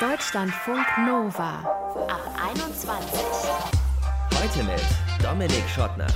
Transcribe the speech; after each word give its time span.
Deutschlandfunk 0.00 0.86
Nova 1.08 1.58
ab 2.06 2.22
21. 2.52 3.20
Heute 4.32 4.62
mit 4.62 4.80
Dominik 5.20 5.68
Schottner. 5.74 6.06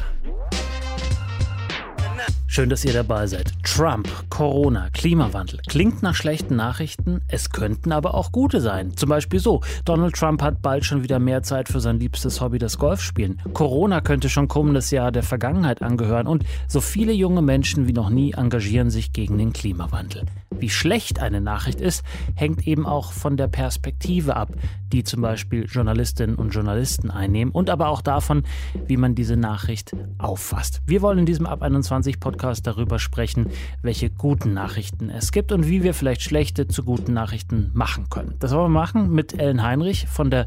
Schön, 2.46 2.68
dass 2.68 2.84
ihr 2.84 2.92
dabei 2.92 3.26
seid. 3.26 3.50
Trump, 3.64 4.08
Corona, 4.30 4.88
Klimawandel. 4.90 5.58
Klingt 5.68 6.00
nach 6.00 6.14
schlechten 6.14 6.54
Nachrichten, 6.54 7.22
es 7.26 7.50
könnten 7.50 7.90
aber 7.90 8.14
auch 8.14 8.30
gute 8.30 8.60
sein. 8.60 8.96
Zum 8.96 9.08
Beispiel 9.08 9.40
so, 9.40 9.62
Donald 9.84 10.14
Trump 10.14 10.42
hat 10.42 10.62
bald 10.62 10.84
schon 10.84 11.02
wieder 11.02 11.18
mehr 11.18 11.42
Zeit 11.42 11.68
für 11.68 11.80
sein 11.80 11.98
liebstes 11.98 12.40
Hobby, 12.40 12.60
das 12.60 12.78
Golfspielen. 12.78 13.42
Corona 13.52 14.00
könnte 14.00 14.28
schon 14.28 14.46
kommendes 14.46 14.92
Jahr 14.92 15.10
der 15.10 15.24
Vergangenheit 15.24 15.82
angehören 15.82 16.28
und 16.28 16.44
so 16.68 16.80
viele 16.80 17.12
junge 17.12 17.42
Menschen 17.42 17.88
wie 17.88 17.92
noch 17.92 18.10
nie 18.10 18.34
engagieren 18.34 18.90
sich 18.90 19.12
gegen 19.12 19.38
den 19.38 19.52
Klimawandel. 19.52 20.22
Wie 20.62 20.70
schlecht 20.70 21.18
eine 21.18 21.40
Nachricht 21.40 21.80
ist, 21.80 22.04
hängt 22.36 22.68
eben 22.68 22.86
auch 22.86 23.10
von 23.10 23.36
der 23.36 23.48
Perspektive 23.48 24.36
ab, 24.36 24.50
die 24.92 25.02
zum 25.02 25.20
Beispiel 25.20 25.64
Journalistinnen 25.64 26.36
und 26.36 26.50
Journalisten 26.50 27.10
einnehmen 27.10 27.52
und 27.52 27.68
aber 27.68 27.88
auch 27.88 28.00
davon, 28.00 28.44
wie 28.86 28.96
man 28.96 29.16
diese 29.16 29.36
Nachricht 29.36 29.96
auffasst. 30.18 30.80
Wir 30.86 31.02
wollen 31.02 31.18
in 31.18 31.26
diesem 31.26 31.46
Ab 31.46 31.62
21 31.62 32.20
Podcast 32.20 32.64
darüber 32.64 33.00
sprechen, 33.00 33.48
welche 33.82 34.08
guten 34.08 34.54
Nachrichten 34.54 35.10
es 35.10 35.32
gibt 35.32 35.50
und 35.50 35.66
wie 35.66 35.82
wir 35.82 35.94
vielleicht 35.94 36.22
schlechte 36.22 36.68
zu 36.68 36.84
guten 36.84 37.12
Nachrichten 37.12 37.72
machen 37.74 38.08
können. 38.08 38.36
Das 38.38 38.52
wollen 38.52 38.72
wir 38.72 38.80
machen 38.80 39.12
mit 39.12 39.36
Ellen 39.36 39.64
Heinrich 39.64 40.06
von 40.06 40.30
der 40.30 40.46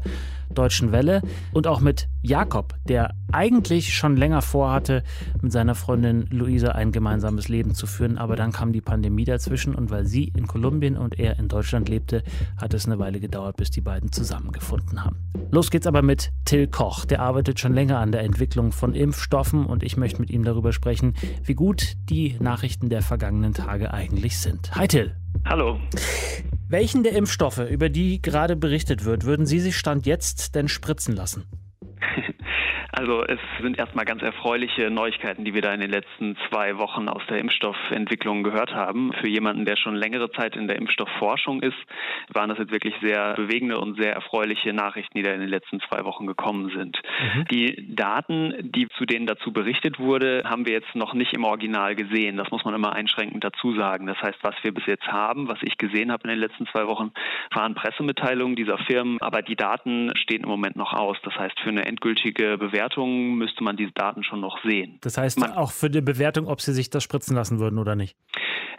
Deutschen 0.54 0.92
Welle 0.92 1.22
und 1.52 1.66
auch 1.66 1.80
mit 1.80 2.08
Jakob, 2.22 2.74
der 2.88 3.14
eigentlich 3.32 3.94
schon 3.94 4.16
länger 4.16 4.42
vorhatte, 4.42 5.02
mit 5.42 5.52
seiner 5.52 5.74
Freundin 5.74 6.26
Luisa 6.30 6.72
ein 6.72 6.92
gemeinsames 6.92 7.48
Leben 7.48 7.74
zu 7.74 7.86
führen, 7.86 8.18
aber 8.18 8.36
dann 8.36 8.52
kam 8.52 8.72
die 8.72 8.80
Pandemie 8.80 9.24
dazwischen 9.24 9.74
und 9.74 9.90
weil 9.90 10.06
sie 10.06 10.32
in 10.36 10.46
Kolumbien 10.46 10.96
und 10.96 11.18
er 11.18 11.38
in 11.38 11.48
Deutschland 11.48 11.88
lebte, 11.88 12.22
hat 12.56 12.74
es 12.74 12.86
eine 12.86 12.98
Weile 12.98 13.20
gedauert, 13.20 13.56
bis 13.56 13.70
die 13.70 13.80
beiden 13.80 14.12
zusammengefunden 14.12 15.04
haben. 15.04 15.18
Los 15.50 15.70
geht's 15.70 15.86
aber 15.86 16.02
mit 16.02 16.32
Till 16.44 16.66
Koch, 16.66 17.04
der 17.04 17.20
arbeitet 17.20 17.60
schon 17.60 17.74
länger 17.74 17.98
an 17.98 18.12
der 18.12 18.22
Entwicklung 18.22 18.72
von 18.72 18.94
Impfstoffen 18.94 19.66
und 19.66 19.82
ich 19.82 19.96
möchte 19.96 20.20
mit 20.20 20.30
ihm 20.30 20.44
darüber 20.44 20.72
sprechen, 20.72 21.14
wie 21.44 21.54
gut 21.54 21.94
die 22.08 22.36
Nachrichten 22.40 22.88
der 22.88 23.02
vergangenen 23.02 23.54
Tage 23.54 23.92
eigentlich 23.92 24.38
sind. 24.38 24.74
Hi 24.74 24.88
Till. 24.88 25.14
Hallo. 25.48 25.78
Welchen 26.68 27.04
der 27.04 27.12
Impfstoffe, 27.12 27.58
über 27.70 27.88
die 27.88 28.20
gerade 28.20 28.56
berichtet 28.56 29.04
wird, 29.04 29.24
würden 29.24 29.46
Sie 29.46 29.60
sich 29.60 29.76
Stand 29.76 30.04
jetzt 30.04 30.56
denn 30.56 30.66
spritzen 30.66 31.14
lassen? 31.14 31.44
Also 32.98 33.22
es 33.24 33.38
sind 33.60 33.78
erstmal 33.78 34.06
ganz 34.06 34.22
erfreuliche 34.22 34.90
Neuigkeiten, 34.90 35.44
die 35.44 35.52
wir 35.52 35.60
da 35.60 35.70
in 35.74 35.80
den 35.80 35.90
letzten 35.90 36.34
zwei 36.48 36.78
Wochen 36.78 37.10
aus 37.10 37.20
der 37.28 37.38
Impfstoffentwicklung 37.40 38.42
gehört 38.42 38.72
haben. 38.72 39.12
Für 39.20 39.28
jemanden, 39.28 39.66
der 39.66 39.76
schon 39.76 39.94
längere 39.94 40.30
Zeit 40.30 40.56
in 40.56 40.66
der 40.66 40.76
Impfstoffforschung 40.76 41.60
ist, 41.60 41.76
waren 42.32 42.48
das 42.48 42.56
jetzt 42.56 42.72
wirklich 42.72 42.94
sehr 43.02 43.34
bewegende 43.34 43.78
und 43.78 44.00
sehr 44.00 44.14
erfreuliche 44.14 44.72
Nachrichten, 44.72 45.18
die 45.18 45.22
da 45.22 45.32
in 45.32 45.40
den 45.40 45.50
letzten 45.50 45.80
zwei 45.80 46.06
Wochen 46.06 46.26
gekommen 46.26 46.70
sind. 46.74 46.98
Mhm. 47.34 47.44
Die 47.50 47.94
Daten, 47.94 48.54
die 48.62 48.88
zu 48.96 49.04
denen 49.04 49.26
dazu 49.26 49.52
berichtet 49.52 49.98
wurde, 49.98 50.44
haben 50.46 50.64
wir 50.64 50.72
jetzt 50.72 50.94
noch 50.94 51.12
nicht 51.12 51.34
im 51.34 51.44
Original 51.44 51.96
gesehen. 51.96 52.38
Das 52.38 52.50
muss 52.50 52.64
man 52.64 52.74
immer 52.74 52.94
einschränkend 52.94 53.44
dazu 53.44 53.74
sagen. 53.74 54.06
Das 54.06 54.22
heißt, 54.22 54.38
was 54.40 54.54
wir 54.62 54.72
bis 54.72 54.86
jetzt 54.86 55.06
haben, 55.06 55.48
was 55.48 55.58
ich 55.60 55.76
gesehen 55.76 56.10
habe 56.10 56.22
in 56.24 56.30
den 56.30 56.38
letzten 56.38 56.66
zwei 56.68 56.86
Wochen, 56.86 57.12
waren 57.52 57.74
Pressemitteilungen 57.74 58.56
dieser 58.56 58.78
Firmen, 58.78 59.20
aber 59.20 59.42
die 59.42 59.56
Daten 59.56 60.16
stehen 60.16 60.44
im 60.44 60.48
Moment 60.48 60.76
noch 60.76 60.94
aus. 60.94 61.18
Das 61.24 61.36
heißt, 61.36 61.60
für 61.60 61.68
eine 61.68 61.84
endgültige 61.84 62.56
Bewertung 62.56 62.85
Bewertung 62.86 63.36
müsste 63.36 63.64
man 63.64 63.76
diese 63.76 63.92
Daten 63.92 64.22
schon 64.22 64.40
noch 64.40 64.62
sehen. 64.62 64.98
Das 65.02 65.18
heißt 65.18 65.40
man, 65.40 65.52
auch 65.52 65.72
für 65.72 65.90
die 65.90 66.00
Bewertung, 66.00 66.46
ob 66.46 66.60
Sie 66.60 66.72
sich 66.72 66.88
das 66.90 67.02
spritzen 67.02 67.34
lassen 67.34 67.58
würden 67.58 67.78
oder 67.78 67.96
nicht? 67.96 68.16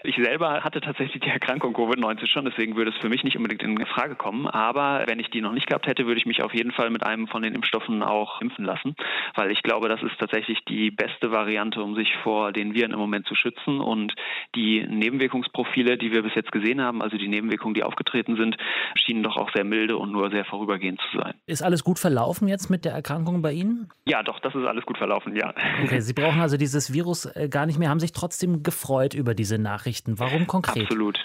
Ich 0.03 0.16
selber 0.16 0.63
hatte 0.63 0.80
tatsächlich 0.80 1.22
die 1.22 1.30
Erkrankung 1.30 1.75
Covid-19 1.75 2.28
schon, 2.28 2.45
deswegen 2.45 2.75
würde 2.75 2.91
es 2.91 2.97
für 2.97 3.09
mich 3.09 3.23
nicht 3.23 3.35
unbedingt 3.35 3.63
in 3.63 3.85
Frage 3.88 4.16
kommen. 4.16 4.47
Aber 4.47 5.03
wenn 5.08 5.19
ich 5.19 5.30
die 5.31 5.41
noch 5.41 5.52
nicht 5.52 5.67
gehabt 5.67 5.88
hätte, 5.88 6.05
würde 6.05 6.19
ich 6.19 6.25
mich 6.25 6.44
auf 6.44 6.53
jeden 6.53 6.72
Fall 6.72 6.89
mit 6.91 7.03
einem 7.05 7.28
von 7.28 7.41
den 7.41 7.55
Impfstoffen 7.55 8.03
auch 8.03 8.39
impfen 8.39 8.63
lassen, 8.63 8.95
weil 9.35 9.52
ich 9.52 9.63
glaube, 9.63 9.89
das 9.89 10.02
ist 10.03 10.17
tatsächlich 10.19 10.59
die 10.69 10.91
beste 10.91 11.31
Variante, 11.31 11.81
um 11.81 11.96
sich 11.96 12.16
vor 12.23 12.51
den 12.51 12.73
Viren 12.73 12.91
im 12.94 13.00
Moment 13.00 13.28
zu 13.28 13.35
schützen. 13.35 13.81
Und 13.81 14.13
die 14.56 14.85
Nebenwirkungsprofile, 14.88 15.97
die 15.97 16.12
wir 16.12 16.22
bis 16.22 16.35
jetzt 16.35 16.51
gesehen 16.51 16.79
haben, 16.79 17.01
also 17.01 17.17
die 17.17 17.28
Nebenwirkungen, 17.28 17.73
die 17.73 17.84
aufgetreten 17.84 18.38
sind, 18.38 18.56
schienen 18.96 19.23
doch 19.23 19.35
auch 19.35 19.51
sehr 19.53 19.66
milde 19.66 19.97
und 19.97 20.12
nur 20.12 20.29
sehr 20.29 20.46
vorübergehend 20.46 21.01
zu 21.12 21.17
sein. 21.17 21.34
Ist 21.47 21.63
alles 21.63 21.84
gut 21.84 22.00
verlaufen 22.00 22.47
jetzt 22.47 22.69
mit 22.69 22.85
der 22.85 22.94
Erkrankung 22.94 23.41
bei 23.41 23.51
Ihnen? 23.51 23.87
Ja, 24.06 24.24
doch, 24.24 24.40
das 24.40 24.56
ist 24.56 24.66
alles 24.66 24.86
gut 24.86 24.98
verlaufen, 24.98 25.36
ja. 25.36 25.53
Okay, 25.84 26.00
Sie 26.00 26.14
brauchen 26.14 26.40
also 26.40 26.58
dieses 26.58 26.94
Virus 26.94 27.25
äh, 27.25 27.50
gar 27.50 27.66
nicht 27.66 27.80
mehr, 27.80 27.90
haben 27.90 28.00
sich 28.00 28.12
trotzdem 28.12 28.64
gefreut 28.64 29.14
über 29.14 29.34
diese 29.34 29.58
Nachrichten. 29.58 30.20
Warum 30.20 30.48
konkret? 30.48 30.84
Absolut. 30.84 31.20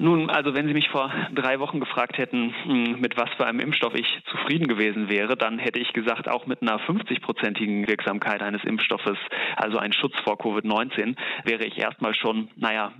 Nun, 0.00 0.30
also 0.30 0.54
wenn 0.54 0.68
Sie 0.68 0.74
mich 0.74 0.88
vor 0.90 1.12
drei 1.32 1.58
Wochen 1.58 1.80
gefragt 1.80 2.18
hätten, 2.18 2.54
hm, 2.62 3.00
mit 3.00 3.16
was 3.16 3.30
für 3.36 3.46
einem 3.46 3.58
Impfstoff 3.58 3.94
ich 3.96 4.06
zufrieden 4.30 4.68
gewesen 4.68 5.08
wäre, 5.08 5.36
dann 5.36 5.58
hätte 5.58 5.80
ich 5.80 5.92
gesagt, 5.92 6.28
auch 6.28 6.46
mit 6.46 6.62
einer 6.62 6.78
50-prozentigen 6.78 7.88
Wirksamkeit 7.88 8.40
eines 8.40 8.62
Impfstoffes, 8.62 9.18
also 9.56 9.78
ein 9.78 9.92
Schutz 9.92 10.14
vor 10.22 10.38
Covid-19, 10.38 11.16
wäre 11.42 11.64
ich 11.64 11.78
erstmal 11.78 12.14
schon, 12.14 12.48
naja, 12.54 12.92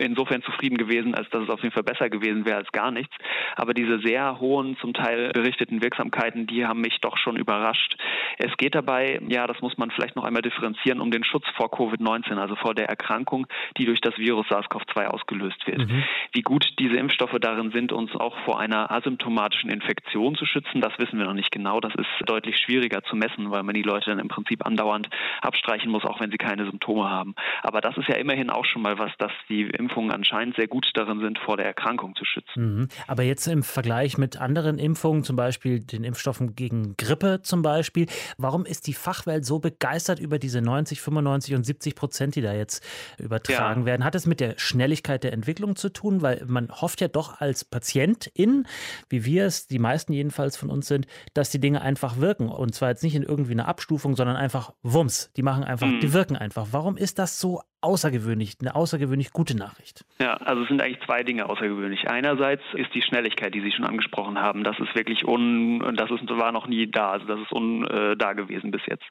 insofern 0.00 0.42
zufrieden 0.42 0.78
gewesen, 0.78 1.14
als 1.14 1.30
dass 1.30 1.44
es 1.44 1.48
auf 1.48 1.62
jeden 1.62 1.74
Fall 1.74 1.84
besser 1.84 2.10
gewesen 2.10 2.44
wäre 2.44 2.56
als 2.56 2.72
gar 2.72 2.90
nichts. 2.90 3.14
Aber 3.54 3.72
diese 3.72 4.00
sehr 4.00 4.40
hohen, 4.40 4.76
zum 4.78 4.94
Teil 4.94 5.30
berichteten 5.32 5.80
Wirksamkeiten, 5.80 6.48
die 6.48 6.66
haben 6.66 6.80
mich 6.80 6.98
doch 7.00 7.18
schon 7.18 7.36
überrascht. 7.36 7.96
Es 8.38 8.56
geht 8.56 8.74
dabei, 8.74 9.20
ja, 9.28 9.46
das 9.46 9.60
muss 9.60 9.76
man 9.78 9.90
vielleicht 9.90 10.16
noch 10.16 10.24
einmal 10.24 10.42
differenzieren, 10.42 11.00
um 11.00 11.10
den 11.10 11.24
Schutz 11.24 11.44
vor 11.56 11.72
Covid-19, 11.72 12.36
also 12.36 12.56
vor 12.56 12.74
der 12.74 12.88
Erkrankung, 12.88 13.46
die 13.76 13.84
durch 13.84 14.00
das 14.00 14.16
Virus 14.18 14.46
SARS-CoV-2 14.48 15.06
ausgelöst 15.06 15.66
wird. 15.66 15.78
Mhm. 15.78 16.04
Wie 16.32 16.42
gut 16.42 16.66
diese 16.78 16.96
Impfstoffe 16.96 17.36
darin 17.40 17.72
sind, 17.72 17.92
uns 17.92 18.14
auch 18.14 18.36
vor 18.44 18.58
einer 18.58 18.90
asymptomatischen 18.90 19.70
Infektion 19.70 20.34
zu 20.34 20.46
schützen, 20.46 20.80
das 20.80 20.92
wissen 20.98 21.18
wir 21.18 21.26
noch 21.26 21.34
nicht 21.34 21.50
genau. 21.50 21.80
Das 21.80 21.94
ist 21.94 22.08
deutlich 22.26 22.56
schwieriger 22.58 23.02
zu 23.02 23.16
messen, 23.16 23.50
weil 23.50 23.62
man 23.62 23.74
die 23.74 23.82
Leute 23.82 24.10
dann 24.10 24.18
im 24.18 24.28
Prinzip 24.28 24.64
andauernd 24.66 25.08
abstreichen 25.40 25.90
muss, 25.90 26.04
auch 26.04 26.20
wenn 26.20 26.30
sie 26.30 26.38
keine 26.38 26.64
Symptome 26.64 27.08
haben. 27.08 27.34
Aber 27.62 27.80
das 27.80 27.96
ist 27.96 28.08
ja 28.08 28.16
immerhin 28.16 28.50
auch 28.50 28.64
schon 28.64 28.82
mal 28.82 28.98
was, 28.98 29.12
dass 29.18 29.32
die 29.48 29.62
Impfungen 29.62 30.12
anscheinend 30.12 30.56
sehr 30.56 30.68
gut 30.68 30.90
darin 30.94 31.20
sind, 31.20 31.38
vor 31.38 31.56
der 31.56 31.66
Erkrankung 31.66 32.14
zu 32.16 32.24
schützen. 32.24 32.76
Mhm. 32.76 32.88
Aber 33.06 33.22
jetzt 33.22 33.46
im 33.46 33.62
Vergleich 33.62 34.18
mit 34.18 34.36
anderen 34.40 34.78
Impfungen, 34.78 35.24
zum 35.24 35.36
Beispiel 35.36 35.80
den 35.80 36.04
Impfstoffen 36.04 36.54
gegen 36.54 36.96
Grippe 36.96 37.42
zum 37.42 37.62
Beispiel, 37.62 38.06
warum 38.38 38.64
ist 38.64 38.86
die 38.86 38.94
Fachwelt 38.94 39.44
so 39.44 39.58
begeistert 39.58 40.18
über 40.18 40.38
diese 40.38 40.62
90, 40.62 41.00
95 41.00 41.54
und 41.54 41.66
70 41.66 41.94
Prozent, 41.94 42.36
die 42.36 42.42
da 42.42 42.54
jetzt 42.54 42.82
übertragen 43.18 43.82
ja. 43.82 43.86
werden? 43.86 44.04
Hat 44.04 44.14
es 44.14 44.26
mit 44.26 44.40
der 44.40 44.54
Schnelligkeit 44.56 45.24
der 45.24 45.32
Entwicklung 45.32 45.76
zu 45.76 45.90
tun? 45.90 46.22
weil 46.22 46.44
man 46.46 46.70
hofft 46.70 47.00
ja 47.00 47.08
doch 47.08 47.40
als 47.40 47.64
Patientin, 47.64 48.66
wie 49.08 49.24
wir 49.24 49.46
es, 49.46 49.66
die 49.66 49.78
meisten 49.78 50.12
jedenfalls 50.12 50.56
von 50.56 50.70
uns 50.70 50.86
sind, 50.86 51.06
dass 51.34 51.50
die 51.50 51.60
Dinge 51.60 51.82
einfach 51.82 52.18
wirken. 52.18 52.48
Und 52.48 52.74
zwar 52.74 52.90
jetzt 52.90 53.02
nicht 53.02 53.14
in 53.14 53.22
irgendwie 53.22 53.52
einer 53.52 53.68
Abstufung, 53.68 54.16
sondern 54.16 54.36
einfach 54.36 54.72
Wumms. 54.82 55.30
Die 55.36 55.42
machen 55.42 55.64
einfach, 55.64 55.86
mhm. 55.86 56.00
die 56.00 56.12
wirken 56.12 56.36
einfach. 56.36 56.68
Warum 56.70 56.96
ist 56.96 57.18
das 57.18 57.38
so 57.38 57.60
außergewöhnlich, 57.82 58.56
eine 58.60 58.74
außergewöhnlich 58.74 59.32
gute 59.32 59.56
Nachricht. 59.56 60.04
Ja, 60.20 60.34
also 60.34 60.62
es 60.62 60.68
sind 60.68 60.80
eigentlich 60.80 61.04
zwei 61.04 61.22
Dinge 61.22 61.48
außergewöhnlich. 61.48 62.08
Einerseits 62.08 62.62
ist 62.74 62.94
die 62.94 63.02
Schnelligkeit, 63.02 63.54
die 63.54 63.60
Sie 63.60 63.72
schon 63.72 63.84
angesprochen 63.84 64.40
haben, 64.40 64.64
das 64.64 64.78
ist 64.78 64.94
wirklich 64.94 65.26
un, 65.26 65.96
das 65.96 66.10
ist, 66.10 66.28
war 66.30 66.52
noch 66.52 66.66
nie 66.66 66.90
da, 66.90 67.10
also 67.10 67.26
das 67.26 67.40
ist 67.40 67.52
un, 67.52 67.84
äh, 67.86 68.16
da 68.16 68.32
gewesen 68.32 68.70
bis 68.70 68.82
jetzt, 68.86 69.04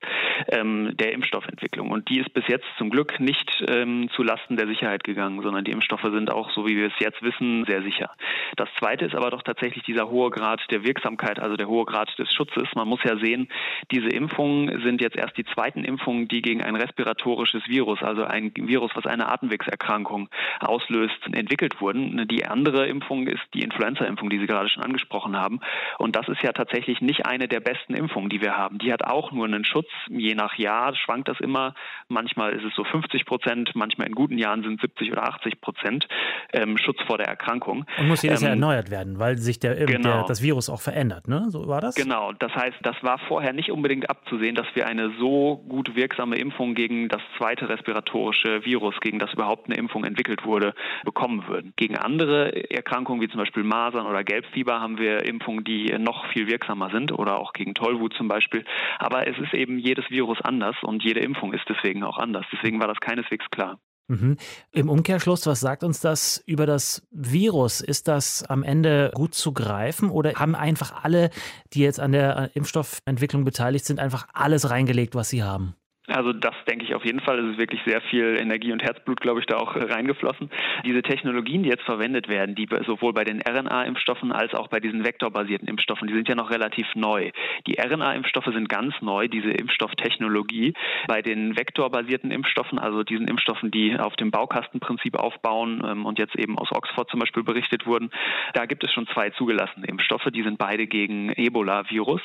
ähm, 0.47 0.95
der 0.97 1.11
Impfstoffentwicklung. 1.13 1.91
Und 1.91 2.09
die 2.09 2.19
ist 2.19 2.33
bis 2.33 2.47
jetzt 2.47 2.65
zum 2.77 2.89
Glück 2.89 3.19
nicht 3.19 3.63
ähm, 3.67 4.09
zu 4.15 4.23
Lasten 4.23 4.55
der 4.55 4.67
Sicherheit 4.67 5.03
gegangen, 5.03 5.41
sondern 5.41 5.65
die 5.65 5.71
Impfstoffe 5.71 6.03
sind 6.03 6.31
auch, 6.31 6.49
so 6.51 6.65
wie 6.65 6.77
wir 6.77 6.87
es 6.87 6.99
jetzt 6.99 7.21
wissen, 7.21 7.65
sehr 7.65 7.83
sicher. 7.83 8.11
Das 8.55 8.69
zweite 8.79 9.05
ist 9.05 9.15
aber 9.15 9.29
doch 9.29 9.43
tatsächlich 9.43 9.83
dieser 9.83 10.09
hohe 10.09 10.29
Grad 10.29 10.61
der 10.71 10.83
Wirksamkeit, 10.83 11.39
also 11.39 11.57
der 11.57 11.67
hohe 11.67 11.85
Grad 11.85 12.17
des 12.17 12.31
Schutzes. 12.33 12.69
Man 12.75 12.87
muss 12.87 13.03
ja 13.03 13.17
sehen, 13.17 13.49
diese 13.91 14.07
Impfungen 14.07 14.81
sind 14.81 15.01
jetzt 15.01 15.17
erst 15.17 15.37
die 15.37 15.45
zweiten 15.45 15.83
Impfungen, 15.83 16.27
die 16.27 16.41
gegen 16.41 16.63
ein 16.63 16.75
respiratorisches 16.75 17.67
Virus, 17.67 18.01
also 18.01 18.23
ein 18.23 18.53
Virus, 18.67 18.91
was 18.95 19.05
eine 19.05 19.27
Atemwegserkrankung 19.27 20.29
auslöst, 20.59 21.17
entwickelt 21.31 21.81
wurden. 21.81 22.27
Die 22.27 22.45
andere 22.45 22.87
Impfung 22.87 23.27
ist 23.27 23.41
die 23.53 23.61
Influenza-Impfung, 23.61 24.29
die 24.29 24.39
Sie 24.39 24.47
gerade 24.47 24.69
schon 24.69 24.83
angesprochen 24.83 25.37
haben. 25.37 25.59
Und 25.97 26.15
das 26.15 26.27
ist 26.27 26.41
ja 26.43 26.51
tatsächlich 26.51 27.01
nicht 27.01 27.25
eine 27.25 27.47
der 27.47 27.59
besten 27.59 27.93
Impfungen, 27.93 28.29
die 28.29 28.41
wir 28.41 28.57
haben. 28.57 28.77
Die 28.79 28.91
hat 28.91 29.03
auch 29.03 29.31
nur 29.31 29.45
einen 29.45 29.65
Schutz. 29.65 29.87
Je 30.09 30.35
nach 30.35 30.55
Jahr 30.55 30.95
schwankt 30.95 31.27
das 31.27 31.39
immer. 31.39 31.73
Manchmal 32.07 32.53
ist 32.53 32.63
es 32.63 32.73
so 32.75 32.83
50 32.83 33.25
Prozent, 33.25 33.71
manchmal 33.75 34.07
in 34.07 34.15
guten 34.15 34.37
Jahren 34.37 34.63
sind 34.63 34.81
70 34.81 35.11
oder 35.11 35.23
80 35.23 35.61
Prozent 35.61 36.07
ähm, 36.53 36.77
Schutz 36.77 37.01
vor 37.07 37.17
der 37.17 37.27
Erkrankung. 37.27 37.85
Und 37.97 38.07
muss 38.07 38.21
jedes 38.21 38.41
ähm, 38.41 38.45
Jahr 38.45 38.53
erneuert 38.55 38.91
werden, 38.91 39.19
weil 39.19 39.37
sich 39.37 39.59
der, 39.59 39.75
genau. 39.85 40.17
der, 40.17 40.23
das 40.23 40.41
Virus 40.41 40.69
auch 40.69 40.81
verändert, 40.81 41.27
ne? 41.27 41.45
So 41.49 41.67
war 41.67 41.81
das? 41.81 41.95
Genau. 41.95 42.31
Das 42.33 42.53
heißt, 42.53 42.77
das 42.83 42.95
war 43.01 43.19
vorher 43.27 43.53
nicht 43.53 43.71
unbedingt 43.71 44.09
abzusehen, 44.09 44.55
dass 44.55 44.67
wir 44.73 44.87
eine 44.87 45.11
so 45.19 45.63
gut 45.67 45.95
wirksame 45.95 46.37
Impfung 46.37 46.75
gegen 46.75 47.09
das 47.09 47.21
zweite 47.37 47.69
respiratorische 47.69 48.50
Virus, 48.65 48.95
gegen 49.01 49.19
das 49.19 49.33
überhaupt 49.33 49.67
eine 49.67 49.77
Impfung 49.77 50.03
entwickelt 50.03 50.45
wurde, 50.45 50.73
bekommen 51.05 51.47
würden. 51.47 51.73
Gegen 51.75 51.97
andere 51.97 52.69
Erkrankungen 52.69 53.21
wie 53.21 53.29
zum 53.29 53.39
Beispiel 53.39 53.63
Masern 53.63 54.05
oder 54.05 54.23
Gelbfieber 54.23 54.81
haben 54.81 54.97
wir 54.97 55.25
Impfungen, 55.25 55.63
die 55.63 55.95
noch 55.97 56.25
viel 56.33 56.47
wirksamer 56.47 56.89
sind 56.91 57.11
oder 57.11 57.39
auch 57.39 57.53
gegen 57.53 57.73
Tollwut 57.73 58.13
zum 58.13 58.27
Beispiel. 58.27 58.65
Aber 58.99 59.27
es 59.27 59.37
ist 59.37 59.53
eben 59.53 59.79
jedes 59.79 60.09
Virus 60.09 60.41
anders 60.41 60.75
und 60.81 61.03
jede 61.03 61.21
Impfung 61.21 61.53
ist 61.53 61.65
deswegen 61.69 62.03
auch 62.03 62.17
anders. 62.17 62.45
Deswegen 62.51 62.79
war 62.79 62.87
das 62.87 62.99
keineswegs 62.99 63.45
klar. 63.51 63.79
Mhm. 64.11 64.35
Im 64.73 64.89
Umkehrschluss, 64.89 65.45
was 65.47 65.61
sagt 65.61 65.85
uns 65.85 66.01
das 66.01 66.43
über 66.45 66.65
das 66.65 67.07
Virus? 67.11 67.79
Ist 67.79 68.09
das 68.09 68.43
am 68.43 68.61
Ende 68.61 69.11
gut 69.13 69.33
zu 69.33 69.53
greifen 69.53 70.09
oder 70.09 70.33
haben 70.33 70.53
einfach 70.53 71.03
alle, 71.03 71.29
die 71.73 71.79
jetzt 71.79 72.01
an 72.01 72.11
der 72.11 72.51
Impfstoffentwicklung 72.53 73.45
beteiligt 73.45 73.85
sind, 73.85 74.01
einfach 74.01 74.27
alles 74.33 74.69
reingelegt, 74.69 75.15
was 75.15 75.29
sie 75.29 75.43
haben? 75.43 75.75
Also 76.07 76.33
das 76.33 76.55
denke 76.67 76.83
ich 76.83 76.95
auf 76.95 77.05
jeden 77.05 77.19
Fall. 77.19 77.37
Es 77.39 77.51
ist 77.51 77.57
wirklich 77.59 77.81
sehr 77.85 78.01
viel 78.01 78.35
Energie 78.39 78.71
und 78.71 78.81
Herzblut, 78.81 79.21
glaube 79.21 79.39
ich, 79.39 79.45
da 79.45 79.57
auch 79.57 79.75
reingeflossen. 79.75 80.49
Diese 80.83 81.03
Technologien, 81.03 81.61
die 81.61 81.69
jetzt 81.69 81.83
verwendet 81.83 82.27
werden, 82.27 82.55
die 82.55 82.67
sowohl 82.87 83.13
bei 83.13 83.23
den 83.23 83.39
RNA-Impfstoffen 83.39 84.31
als 84.31 84.55
auch 84.55 84.67
bei 84.67 84.79
diesen 84.79 85.05
vektorbasierten 85.05 85.67
Impfstoffen, 85.67 86.07
die 86.07 86.15
sind 86.15 86.27
ja 86.27 86.33
noch 86.33 86.49
relativ 86.49 86.87
neu. 86.95 87.29
Die 87.67 87.79
RNA-Impfstoffe 87.79 88.51
sind 88.51 88.67
ganz 88.67 88.95
neu, 89.01 89.27
diese 89.27 89.51
Impfstofftechnologie. 89.51 90.73
Bei 91.07 91.21
den 91.21 91.55
vektorbasierten 91.55 92.31
Impfstoffen, 92.31 92.79
also 92.79 93.03
diesen 93.03 93.27
Impfstoffen, 93.27 93.69
die 93.69 93.95
auf 93.99 94.15
dem 94.15 94.31
Baukastenprinzip 94.31 95.15
aufbauen 95.15 95.83
ähm, 95.85 96.07
und 96.07 96.17
jetzt 96.17 96.35
eben 96.35 96.57
aus 96.57 96.71
Oxford 96.71 97.11
zum 97.11 97.19
Beispiel 97.19 97.43
berichtet 97.43 97.85
wurden, 97.85 98.09
da 98.55 98.65
gibt 98.65 98.83
es 98.83 98.91
schon 98.91 99.05
zwei 99.07 99.29
zugelassene 99.29 99.85
Impfstoffe. 99.85 100.25
Die 100.33 100.41
sind 100.41 100.57
beide 100.57 100.87
gegen 100.87 101.31
Ebola-Virus. 101.31 102.21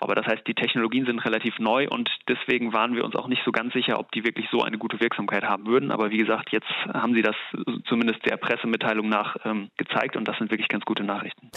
Aber 0.00 0.14
das 0.14 0.26
heißt, 0.26 0.46
die 0.46 0.54
Technologien 0.54 1.04
sind 1.04 1.24
relativ 1.24 1.58
neu 1.58 1.88
und 1.88 2.08
deswegen 2.28 2.72
waren 2.72 2.94
wir 2.94 3.07
uns 3.08 3.16
auch 3.16 3.28
nicht 3.28 3.42
so 3.44 3.52
ganz 3.52 3.72
sicher, 3.72 3.98
ob 3.98 4.12
die 4.12 4.24
wirklich 4.24 4.46
so 4.50 4.62
eine 4.62 4.78
gute 4.78 5.00
Wirksamkeit 5.00 5.44
haben 5.44 5.66
würden. 5.66 5.90
Aber 5.90 6.10
wie 6.10 6.18
gesagt, 6.18 6.52
jetzt 6.52 6.68
haben 6.92 7.14
sie 7.14 7.22
das 7.22 7.36
zumindest 7.88 8.24
der 8.24 8.36
Pressemitteilung 8.36 9.08
nach 9.08 9.36
ähm, 9.44 9.70
gezeigt 9.76 10.16
und 10.16 10.26
das 10.28 10.36
sind 10.38 10.50
wirklich 10.50 10.68
ganz 10.68 10.84
gute 10.84 11.04
Nachrichten. 11.04 11.50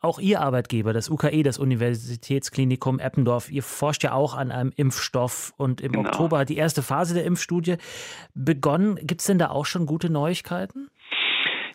Auch 0.00 0.20
Ihr 0.20 0.40
Arbeitgeber, 0.40 0.92
das 0.92 1.10
UKE, 1.10 1.42
das 1.42 1.58
Universitätsklinikum 1.58 3.00
Eppendorf, 3.00 3.50
ihr 3.50 3.64
forscht 3.64 4.04
ja 4.04 4.12
auch 4.12 4.36
an 4.36 4.52
einem 4.52 4.72
Impfstoff 4.76 5.52
und 5.56 5.80
im 5.80 5.90
genau. 5.90 6.08
Oktober 6.08 6.38
hat 6.38 6.50
die 6.50 6.56
erste 6.56 6.82
Phase 6.82 7.14
der 7.14 7.24
Impfstudie 7.24 7.78
begonnen. 8.32 8.94
Gibt 9.02 9.22
es 9.22 9.26
denn 9.26 9.38
da 9.38 9.50
auch 9.50 9.66
schon 9.66 9.86
gute 9.86 10.08
Neuigkeiten? 10.08 10.88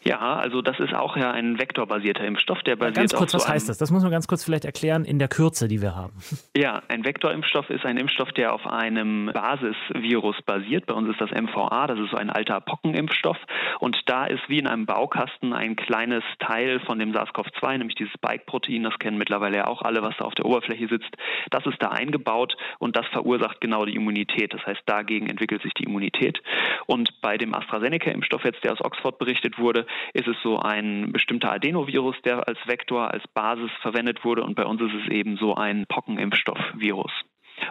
Ja, 0.04 0.36
also 0.36 0.62
das 0.62 0.80
ist 0.80 0.94
auch 0.94 1.16
ja 1.16 1.32
ein 1.32 1.58
vektorbasierter 1.60 2.26
Impfstoff, 2.26 2.62
der 2.64 2.76
basiert 2.76 2.96
Ganz 2.96 3.14
kurz, 3.14 3.34
was 3.34 3.48
heißt 3.48 3.70
das? 3.70 3.78
Das 3.78 3.90
muss 3.90 4.04
man 4.04 4.12
ganz 4.12 4.28
kurz 4.28 4.44
vielleicht 4.44 4.66
erklären 4.66 5.06
in 5.06 5.18
der 5.18 5.30
Kürze, 5.30 5.68
die 5.68 5.82
wir 5.82 5.96
haben. 5.96 6.14
Ja, 6.56 6.84
ein 6.88 7.04
Vektorimpfstoff 7.04 7.70
ist 7.72 7.84
ein 7.84 7.98
Impfstoff, 7.98 8.32
der 8.32 8.54
auf 8.54 8.68
einem 8.68 9.32
Basisvirus 9.34 10.36
basiert. 10.46 10.86
Bei 10.86 10.94
uns 10.94 11.10
ist 11.10 11.20
das 11.20 11.32
MVA, 11.32 11.88
das 11.88 12.00
ist 12.00 12.12
so 12.12 12.18
ein 12.18 12.30
alter 12.30 12.62
Pockenimpfstoff. 12.62 13.38
Und 13.80 13.98
da 14.06 14.26
ist 14.26 14.48
wie 14.48 14.60
in 14.60 14.68
einem 14.68 14.86
Baukasten 14.86 15.52
ein 15.52 15.76
kleines 15.76 16.24
Teil 16.40 16.80
von 16.82 17.00
dem 17.00 17.12
SARS-CoV-2, 17.12 17.80
nämlich 17.80 17.96
dieses 17.96 18.14
Spike-Protein, 18.14 18.84
das 18.84 18.98
kennen 19.00 19.18
mittlerweile 19.18 19.58
ja 19.58 19.68
auch 19.68 19.82
alle, 19.82 20.04
was 20.04 20.16
da 20.18 20.26
auf 20.26 20.36
der 20.36 20.46
Oberfläche 20.46 20.88
sitzt. 20.88 21.10
Das 21.50 21.66
ist 21.66 21.82
da 21.82 21.90
eingebaut 21.90 22.56
und 22.78 22.96
das 22.96 23.08
verursacht 23.08 23.60
genau 23.60 23.86
die 23.86 23.96
Immunität. 23.96 24.54
Das 24.54 24.66
heißt, 24.66 24.82
dagegen 24.86 25.28
entwickelt 25.28 25.64
sich 25.64 25.74
die 25.74 25.84
Immunität. 25.84 26.42
Und 26.86 27.20
bei 27.22 27.38
dem 27.38 27.56
AstraZeneca-Impfstoff 27.56 28.46
jetzt, 28.46 28.64
der 28.64 28.74
aus 28.74 28.82
Oxford 28.82 29.18
berichtet 29.18 29.58
wurde, 29.58 29.86
ist 30.14 30.28
es 30.28 30.36
so 30.44 30.60
ein 30.60 31.12
bestimmter 31.12 31.52
Adenovirus, 31.52 32.16
der 32.24 32.48
als 32.48 32.60
Vektor, 32.66 33.12
als 33.12 33.28
Basis 33.34 33.72
verwendet 33.82 34.24
wurde. 34.24 34.44
Und 34.44 34.56
bei 34.56 34.66
uns 34.66 34.82
ist 34.82 34.94
es 35.04 35.12
eben 35.12 35.38
so 35.38 35.56
ein 35.56 35.86
Pockenimpfstoffvirus. 35.88 37.12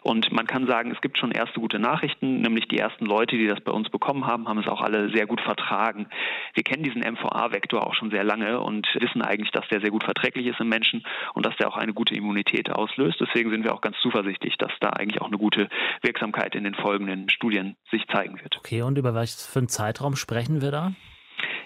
Und 0.03 0.33
man 0.33 0.47
kann 0.47 0.67
sagen, 0.67 0.91
es 0.91 1.01
gibt 1.01 1.19
schon 1.19 1.33
erste 1.33 1.61
gute 1.61 1.79
Nachrichten, 1.79 2.41
nämlich 2.41 2.69
die 2.69 2.79
ersten 2.79 3.05
Leute, 3.05 3.37
die 3.37 3.47
das 3.47 3.61
bei 3.61 3.73
uns 3.73 3.91
bekommen 3.91 4.27
haben, 4.27 4.49
haben 4.49 4.59
es 4.59 4.69
auch 4.69 4.81
alle 4.81 5.11
sehr 5.11 5.27
gut 5.27 5.41
vertragen. 5.41 6.07
Wir 6.55 6.63
kennen 6.63 6.83
diesen 6.83 7.03
MVA-Vektor 7.03 7.87
auch 7.87 7.95
schon 7.95 8.11
sehr 8.11 8.25
lange 8.25 8.61
und 8.61 8.87
wissen 8.99 9.23
eigentlich, 9.23 9.51
dass 9.51 9.69
der 9.69 9.81
sehr 9.81 9.91
gut 9.91 10.05
verträglich 10.05 10.47
ist 10.47 10.61
im 10.61 10.69
Menschen 10.69 11.05
und 11.35 11.47
dass 11.47 11.57
der 11.57 11.69
auch 11.69 11.77
eine 11.77 11.93
gute 11.93 12.15
Immunität 12.15 12.71
auslöst. 12.71 13.21
Deswegen 13.21 13.51
sind 13.51 13.65
wir 13.65 13.75
auch 13.75 13.81
ganz 13.81 13.97
zuversichtlich, 14.03 14.57
dass 14.59 14.73
da 14.81 14.91
eigentlich 14.91 15.21
auch 15.21 15.29
eine 15.29 15.39
gute 15.39 15.69
Wirksamkeit 16.03 16.55
in 16.55 16.65
den 16.65 16.75
folgenden 16.75 17.29
Studien 17.29 17.77
sich 17.91 18.07
zeigen 18.09 18.41
wird. 18.41 18.57
Okay, 18.59 18.83
und 18.83 18.99
über 18.99 19.15
was 19.15 19.47
für 19.47 19.59
einen 19.59 19.69
Zeitraum 19.69 20.17
sprechen 20.17 20.63
wir 20.63 20.71
da? 20.71 20.93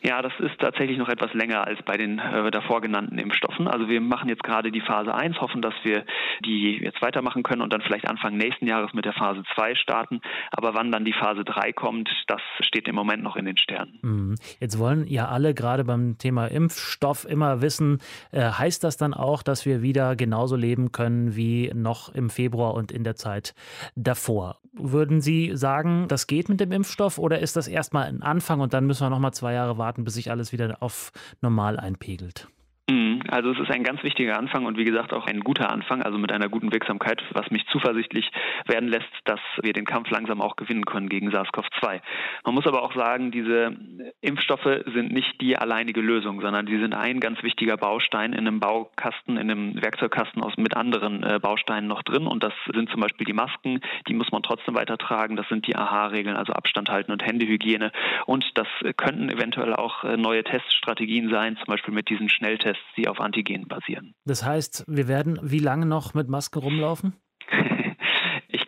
Ja, 0.07 0.23
das 0.23 0.33
ist 0.39 0.57
tatsächlich 0.61 0.99
noch 0.99 1.09
etwas 1.09 1.35
länger 1.35 1.67
als 1.67 1.83
bei 1.83 1.97
den 1.97 2.21
äh, 2.21 2.49
davor 2.53 2.81
genannten 2.81 3.19
Impfstoffen. 3.19 3.67
Also 3.67 3.89
wir 3.89 4.01
machen 4.01 4.29
jetzt 4.29 4.45
gerade 4.45 4.71
die 4.71 4.81
Phase 4.81 5.13
1, 5.13 5.41
hoffen, 5.41 5.63
dass 5.63 5.75
wir 5.83 6.05
die 6.45 6.79
jetzt 6.81 7.03
weitermachen 7.03 7.43
können 7.43 7.61
und 7.61 7.73
dann 7.73 7.81
vielleicht 7.81 8.09
Anfang 8.09 8.37
nächsten 8.37 8.69
Jahres 8.69 8.95
mit 8.95 9.05
der 9.05 9.15
Phase 9.15 9.43
2 9.57 9.75
starten. 9.75 10.21
Aber 10.53 10.75
wann 10.75 10.93
dann 10.93 11.05
die 11.05 11.13
Phase 11.13 11.43
3 11.43 11.73
kommt, 11.73 12.09
das 12.29 12.41
steht 12.61 12.87
im 12.87 12.95
Moment 12.95 13.25
noch 13.25 13.35
in 13.35 13.47
den 13.47 13.57
Sternen. 13.57 13.99
Mhm. 14.03 14.35
Jetzt 14.61 14.79
wollen 14.79 15.09
ja 15.09 15.27
alle 15.27 15.55
gerade 15.55 15.83
beim 15.83 16.19
Thema 16.19 16.47
Impfstoff 16.47 17.29
immer 17.29 17.61
wissen, 17.61 17.99
äh, 18.31 18.43
heißt 18.43 18.85
das 18.85 18.97
dann 18.97 19.13
auch, 19.13 19.43
dass 19.43 19.67
wir 19.67 19.83
wieder 19.83 20.15
genauso 20.15 20.55
leben 20.55 20.93
können 20.93 21.35
wie 21.35 21.73
noch 21.75 22.15
im 22.15 22.31
Februar 22.31 22.75
und 22.75 22.93
in 22.93 23.03
der 23.03 23.17
Zeit 23.17 23.55
davor? 23.97 24.61
Würden 24.79 25.21
Sie 25.21 25.53
sagen, 25.55 26.07
das 26.09 26.27
geht 26.27 26.49
mit 26.49 26.61
dem 26.61 26.73
Impfstoff 26.73 27.19
oder 27.19 27.39
ist 27.39 27.57
das 27.57 27.69
erstmal 27.69 28.05
ein 28.05 28.23
Anfang 28.23 28.61
und 28.61 28.75
dann 28.75 28.87
müssen 28.87 29.05
wir 29.05 29.11
noch 29.11 29.19
mal 29.19 29.33
zwei 29.33 29.55
Jahre 29.55 29.79
warten, 29.79 30.05
bis 30.05 30.15
sich 30.15 30.31
alles 30.31 30.53
wieder 30.53 30.77
auf 30.81 31.13
normal 31.41 31.79
einpegelt. 31.79 32.49
Mhm. 32.89 33.23
Also 33.29 33.51
es 33.51 33.59
ist 33.59 33.71
ein 33.73 33.83
ganz 33.83 34.05
wichtiger 34.05 34.39
Anfang 34.39 34.65
und 34.65 34.79
wie 34.79 34.85
gesagt 34.85 35.13
auch 35.13 35.27
ein 35.27 35.41
guter 35.41 35.71
Anfang, 35.71 36.03
also 36.03 36.19
mit 36.19 36.31
einer 36.31 36.49
guten 36.49 36.73
Wirksamkeit, 36.73 37.21
was 37.33 37.51
mich 37.51 37.67
zuversichtlich 37.67 38.31
werden 38.67 38.89
lässt, 38.89 39.11
dass 39.25 39.41
wir 39.61 39.73
den 39.73 39.85
Kampf 39.85 40.11
langsam 40.11 40.41
auch 40.41 40.55
gewinnen 40.55 40.85
können 40.85 41.09
gegen 41.09 41.31
SARS-CoV-2. 41.31 42.01
Man 42.45 42.55
muss 42.55 42.67
aber 42.67 42.83
auch 42.83 42.95
sagen, 42.95 43.33
diese 43.33 43.77
Impfstoffe 44.21 44.85
sind 44.95 45.13
nicht 45.13 45.41
die 45.41 45.59
alleinige 45.59 46.01
Lösung, 46.01 46.41
sondern 46.41 46.69
sie 46.69 46.79
sind 46.79 46.95
ein 46.95 47.19
ganz 47.19 47.43
wichtiger 47.43 47.77
Baustein 47.77 48.33
in 48.33 48.47
einem 48.47 48.61
Baukasten, 48.61 49.37
in 49.37 49.51
einem 49.51 49.83
Werkzeugkasten 49.83 50.43
aus, 50.45 50.57
mit 50.57 50.77
anderen 50.77 51.25
äh, 51.25 51.41
Bausteinen 51.43 51.89
noch 51.89 52.03
drin 52.03 52.29
und 52.29 52.45
das 52.45 52.53
sind 52.73 52.89
zum 52.91 53.01
Beispiel 53.01 53.27
die 53.27 53.33
Masken, 53.33 53.81
die 54.07 54.15
muss 54.15 54.31
man 54.31 54.45
trotzdem 54.45 54.77
weiter 54.77 54.97
tragen, 54.97 55.35
das 55.35 55.49
sind 55.49 55.67
die 55.67 55.75
AHA-Regeln, 55.75 56.37
also 56.37 56.53
Abstand 56.53 56.89
halten 56.89 57.11
und 57.11 57.25
Händehygiene 57.25 57.91
und 58.27 58.45
das 58.55 58.69
könnten 58.97 59.29
eventuell 59.29 59.75
auch 59.75 60.05
äh, 60.05 60.17
neue 60.17 60.45
Teststrategien 60.45 61.31
sein, 61.31 61.57
zum 61.57 61.67
Beispiel 61.67 61.93
mit 61.93 62.09
diesen 62.09 62.29
Schnelltests 62.29 62.76
Tests, 62.77 62.95
die 62.97 63.09
auf 63.09 63.21
Antigen 63.21 63.69
basieren. 63.69 64.15
Das 64.25 64.45
heißt, 64.45 64.85
wir 64.89 65.09
werden 65.09 65.39
wie 65.43 65.59
lange 65.59 65.87
noch 65.87 66.15
mit 66.15 66.29
Maske 66.29 66.59
rumlaufen? 66.59 67.17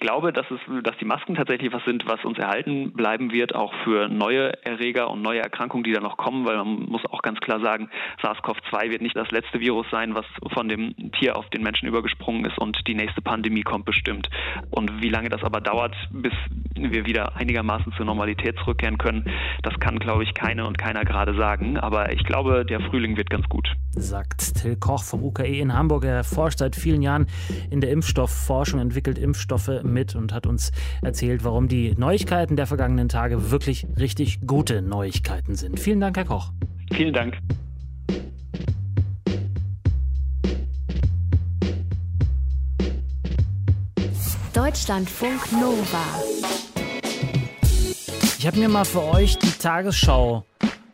Ich 0.01 0.07
glaube, 0.07 0.33
dass, 0.33 0.47
es, 0.49 0.61
dass 0.85 0.97
die 0.99 1.05
Masken 1.05 1.35
tatsächlich 1.35 1.73
was 1.73 1.85
sind, 1.85 2.07
was 2.07 2.25
uns 2.25 2.39
erhalten 2.39 2.93
bleiben 2.93 3.33
wird, 3.33 3.57
auch 3.57 3.75
für 3.83 4.09
neue 4.09 4.53
Erreger 4.65 5.11
und 5.11 5.23
neue 5.23 5.41
Erkrankungen, 5.41 5.83
die 5.83 5.93
da 5.93 5.99
noch 5.99 6.17
kommen, 6.17 6.47
weil 6.47 6.57
man 6.57 6.85
muss 6.89 7.05
auch 7.07 7.21
ganz 7.21 7.41
klar 7.41 7.59
sagen, 7.59 7.91
SARS-CoV-2 8.23 8.91
wird 8.91 9.03
nicht 9.03 9.17
das 9.17 9.33
letzte 9.33 9.59
Virus 9.59 9.87
sein, 9.91 10.15
was 10.15 10.25
von 10.53 10.69
dem 10.69 10.95
Tier 11.19 11.37
auf 11.37 11.51
den 11.51 11.65
Menschen 11.65 11.89
übergesprungen 11.89 12.45
ist 12.45 12.57
und 12.59 12.79
die 12.87 12.95
nächste 12.95 13.23
Pandemie 13.23 13.63
kommt 13.63 13.87
bestimmt. 13.87 14.31
Und 14.71 15.03
wie 15.03 15.09
lange 15.09 15.31
das 15.31 15.43
aber 15.43 15.61
dauert, 15.61 15.97
bis 16.13 16.33
wir 16.77 17.05
wieder 17.05 17.35
einigermaßen 17.35 17.93
zur 17.97 18.07
Normalität 18.07 18.57
zurückkehren 18.61 18.99
können, 18.99 19.25
das 19.65 19.75
kann, 19.81 19.99
glaube 19.99 20.23
ich, 20.23 20.33
keine 20.33 20.65
und 20.65 20.79
keiner 20.79 21.05
gerade 21.05 21.35
sagen. 21.35 21.77
Aber 21.77 22.13
ich 22.13 22.23
glaube, 22.23 22.65
der 22.65 22.81
Frühling 22.83 23.17
wird 23.17 23.31
ganz 23.31 23.49
gut. 23.49 23.69
Sagt 23.97 24.63
Till 24.63 24.77
Koch 24.77 25.03
vom 25.03 25.25
UKE 25.25 25.59
in 25.59 25.75
Hamburg. 25.75 26.05
Er 26.05 26.23
forscht 26.23 26.61
seit 26.61 26.77
vielen 26.77 27.03
Jahren 27.03 27.27
in 27.73 27.81
der 27.81 27.91
Impfstoffforschung, 27.91 28.79
entwickelt 28.79 29.19
Impfstoffe 29.19 29.83
mit 29.89 30.15
und 30.15 30.33
hat 30.33 30.47
uns 30.47 30.73
erzählt, 31.03 31.45
warum 31.45 31.69
die 31.69 31.95
Neuigkeiten 31.97 32.57
der 32.57 32.67
vergangenen 32.67 33.09
Tage 33.09 33.51
wirklich 33.51 33.87
richtig 33.99 34.47
gute 34.47 34.83
Neuigkeiten 34.83 35.55
sind. 35.55 35.81
Vielen 35.81 36.01
Dank, 36.01 36.17
Herr 36.17 36.25
Koch. 36.25 36.53
Vielen 36.93 37.13
Dank. 37.13 37.39
Deutschlandfunk 44.55 45.53
Nova. 45.53 46.05
Ich 48.39 48.47
habe 48.47 48.59
mir 48.59 48.69
mal 48.69 48.85
für 48.85 49.03
euch 49.03 49.39
die 49.39 49.51
Tagesschau 49.51 50.45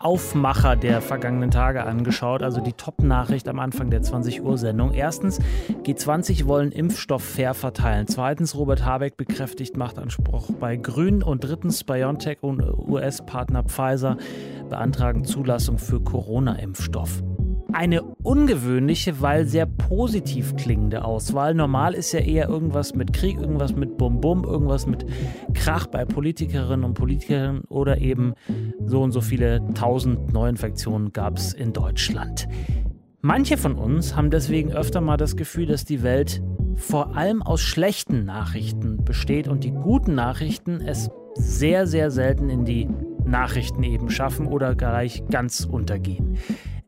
Aufmacher 0.04 0.76
der 0.76 1.00
vergangenen 1.00 1.50
Tage 1.50 1.82
angeschaut, 1.84 2.42
also 2.42 2.60
die 2.60 2.74
Top-Nachricht 2.74 3.48
am 3.48 3.58
Anfang 3.58 3.88
der 3.88 4.02
20 4.02 4.42
Uhr 4.42 4.58
Sendung. 4.58 4.92
Erstens, 4.92 5.40
G20 5.82 6.46
wollen 6.46 6.72
Impfstoff 6.72 7.24
fair 7.24 7.54
verteilen. 7.54 8.06
Zweitens, 8.06 8.54
Robert 8.54 8.84
Habeck 8.84 9.16
bekräftigt 9.16 9.78
Machtanspruch 9.78 10.50
bei 10.60 10.76
Grünen. 10.76 11.22
Und 11.22 11.42
drittens, 11.42 11.84
BioNTech 11.84 12.42
und 12.42 12.62
US-Partner 12.62 13.62
Pfizer 13.62 14.18
beantragen 14.68 15.24
Zulassung 15.24 15.78
für 15.78 16.00
Corona-Impfstoff 16.00 17.22
eine 17.74 18.02
ungewöhnliche, 18.02 19.20
weil 19.20 19.46
sehr 19.46 19.66
positiv 19.66 20.56
klingende 20.56 21.04
Auswahl. 21.04 21.54
Normal 21.54 21.94
ist 21.94 22.12
ja 22.12 22.20
eher 22.20 22.48
irgendwas 22.48 22.94
mit 22.94 23.12
Krieg, 23.12 23.38
irgendwas 23.38 23.74
mit 23.74 23.98
Bum-Bum, 23.98 24.44
irgendwas 24.44 24.86
mit 24.86 25.04
Krach 25.54 25.86
bei 25.86 26.04
Politikerinnen 26.04 26.84
und 26.84 26.94
Politikern 26.94 27.62
oder 27.68 27.98
eben 27.98 28.34
so 28.86 29.02
und 29.02 29.12
so 29.12 29.20
viele 29.20 29.60
tausend 29.74 30.32
Neuinfektionen 30.32 31.12
gab 31.12 31.36
es 31.36 31.52
in 31.52 31.72
Deutschland. 31.72 32.48
Manche 33.20 33.56
von 33.56 33.74
uns 33.74 34.14
haben 34.14 34.30
deswegen 34.30 34.72
öfter 34.72 35.00
mal 35.00 35.16
das 35.16 35.36
Gefühl, 35.36 35.66
dass 35.66 35.84
die 35.84 36.02
Welt 36.02 36.42
vor 36.76 37.16
allem 37.16 37.42
aus 37.42 37.60
schlechten 37.60 38.24
Nachrichten 38.24 39.04
besteht 39.04 39.48
und 39.48 39.64
die 39.64 39.72
guten 39.72 40.14
Nachrichten 40.14 40.80
es 40.80 41.10
sehr, 41.34 41.86
sehr 41.86 42.10
selten 42.10 42.50
in 42.50 42.64
die 42.64 42.88
Nachrichten 43.24 43.82
eben 43.82 44.10
schaffen 44.10 44.46
oder 44.46 44.74
gleich 44.74 45.24
ganz 45.30 45.64
untergehen. 45.64 46.36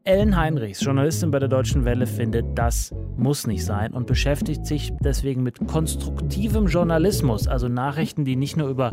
Ellen 0.07 0.37
Heinrichs, 0.37 0.85
Journalistin 0.85 1.33
bei 1.33 1.41
der 1.41 1.49
Deutschen 1.49 1.85
Welle, 1.85 2.07
findet, 2.07 2.57
das 2.57 2.95
muss 3.17 3.49
nicht 3.49 3.65
sein 3.65 3.93
und 3.93 4.07
beschäftigt 4.07 4.65
sich 4.65 4.93
deswegen 5.01 5.43
mit 5.43 5.67
konstruktivem 5.67 6.69
Journalismus, 6.69 7.49
also 7.49 7.67
Nachrichten, 7.67 8.25
die 8.25 8.37
nicht 8.37 8.57
nur 8.57 8.69
über 8.69 8.93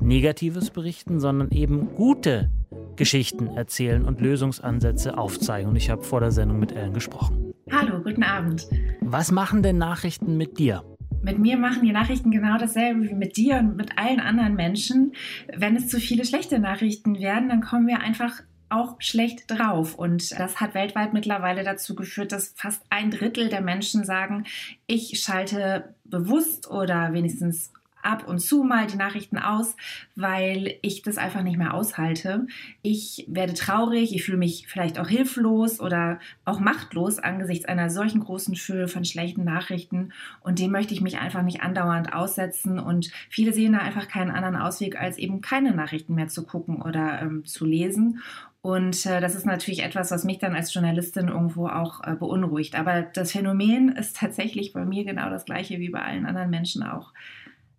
Negatives 0.00 0.70
berichten, 0.70 1.20
sondern 1.20 1.52
eben 1.52 1.94
gute 1.94 2.50
Geschichten 2.96 3.46
erzählen 3.46 4.04
und 4.04 4.20
Lösungsansätze 4.20 5.16
aufzeigen. 5.16 5.70
Und 5.70 5.76
ich 5.76 5.90
habe 5.90 6.02
vor 6.02 6.18
der 6.18 6.32
Sendung 6.32 6.58
mit 6.58 6.72
Ellen 6.72 6.92
gesprochen. 6.92 7.52
Hallo, 7.70 8.02
guten 8.02 8.24
Abend. 8.24 8.66
Was 9.02 9.30
machen 9.30 9.62
denn 9.62 9.78
Nachrichten 9.78 10.36
mit 10.36 10.58
dir? 10.58 10.82
Mit 11.22 11.38
mir 11.38 11.56
machen 11.56 11.84
die 11.84 11.92
Nachrichten 11.92 12.32
genau 12.32 12.58
dasselbe 12.58 13.08
wie 13.08 13.14
mit 13.14 13.36
dir 13.36 13.58
und 13.58 13.76
mit 13.76 13.96
allen 13.96 14.18
anderen 14.18 14.56
Menschen. 14.56 15.12
Wenn 15.56 15.76
es 15.76 15.86
zu 15.86 16.00
viele 16.00 16.24
schlechte 16.24 16.58
Nachrichten 16.58 17.20
werden, 17.20 17.48
dann 17.48 17.60
kommen 17.60 17.86
wir 17.86 18.00
einfach 18.00 18.42
auch 18.68 18.96
schlecht 18.98 19.50
drauf. 19.50 19.94
Und 19.94 20.38
das 20.38 20.60
hat 20.60 20.74
weltweit 20.74 21.12
mittlerweile 21.12 21.64
dazu 21.64 21.94
geführt, 21.94 22.32
dass 22.32 22.52
fast 22.56 22.82
ein 22.90 23.10
Drittel 23.10 23.48
der 23.48 23.60
Menschen 23.60 24.04
sagen, 24.04 24.44
ich 24.86 25.20
schalte 25.20 25.94
bewusst 26.04 26.70
oder 26.70 27.12
wenigstens 27.12 27.72
ab 28.06 28.26
und 28.26 28.38
zu 28.38 28.62
mal 28.62 28.86
die 28.86 28.96
Nachrichten 28.96 29.38
aus, 29.38 29.76
weil 30.14 30.76
ich 30.80 31.02
das 31.02 31.18
einfach 31.18 31.42
nicht 31.42 31.58
mehr 31.58 31.74
aushalte. 31.74 32.46
Ich 32.82 33.26
werde 33.28 33.54
traurig, 33.54 34.14
ich 34.14 34.24
fühle 34.24 34.38
mich 34.38 34.66
vielleicht 34.68 34.98
auch 34.98 35.08
hilflos 35.08 35.80
oder 35.80 36.20
auch 36.44 36.60
machtlos 36.60 37.18
angesichts 37.18 37.66
einer 37.66 37.90
solchen 37.90 38.20
großen 38.20 38.54
Fülle 38.54 38.88
von 38.88 39.04
schlechten 39.04 39.44
Nachrichten 39.44 40.12
und 40.40 40.60
dem 40.60 40.70
möchte 40.70 40.94
ich 40.94 41.00
mich 41.00 41.18
einfach 41.18 41.42
nicht 41.42 41.62
andauernd 41.62 42.12
aussetzen 42.14 42.78
und 42.78 43.10
viele 43.28 43.52
sehen 43.52 43.72
da 43.72 43.80
einfach 43.80 44.08
keinen 44.08 44.30
anderen 44.30 44.56
Ausweg, 44.56 44.98
als 44.98 45.18
eben 45.18 45.40
keine 45.40 45.74
Nachrichten 45.74 46.14
mehr 46.14 46.28
zu 46.28 46.44
gucken 46.44 46.80
oder 46.82 47.20
ähm, 47.20 47.44
zu 47.44 47.64
lesen. 47.64 48.22
Und 48.66 49.06
äh, 49.06 49.20
das 49.20 49.36
ist 49.36 49.46
natürlich 49.46 49.84
etwas, 49.84 50.10
was 50.10 50.24
mich 50.24 50.40
dann 50.40 50.56
als 50.56 50.74
Journalistin 50.74 51.28
irgendwo 51.28 51.68
auch 51.68 52.02
äh, 52.02 52.16
beunruhigt. 52.16 52.74
Aber 52.74 53.02
das 53.02 53.30
Phänomen 53.30 53.90
ist 53.90 54.16
tatsächlich 54.16 54.72
bei 54.72 54.84
mir 54.84 55.04
genau 55.04 55.30
das 55.30 55.44
gleiche 55.44 55.78
wie 55.78 55.90
bei 55.90 56.02
allen 56.02 56.26
anderen 56.26 56.50
Menschen 56.50 56.82
auch. 56.82 57.12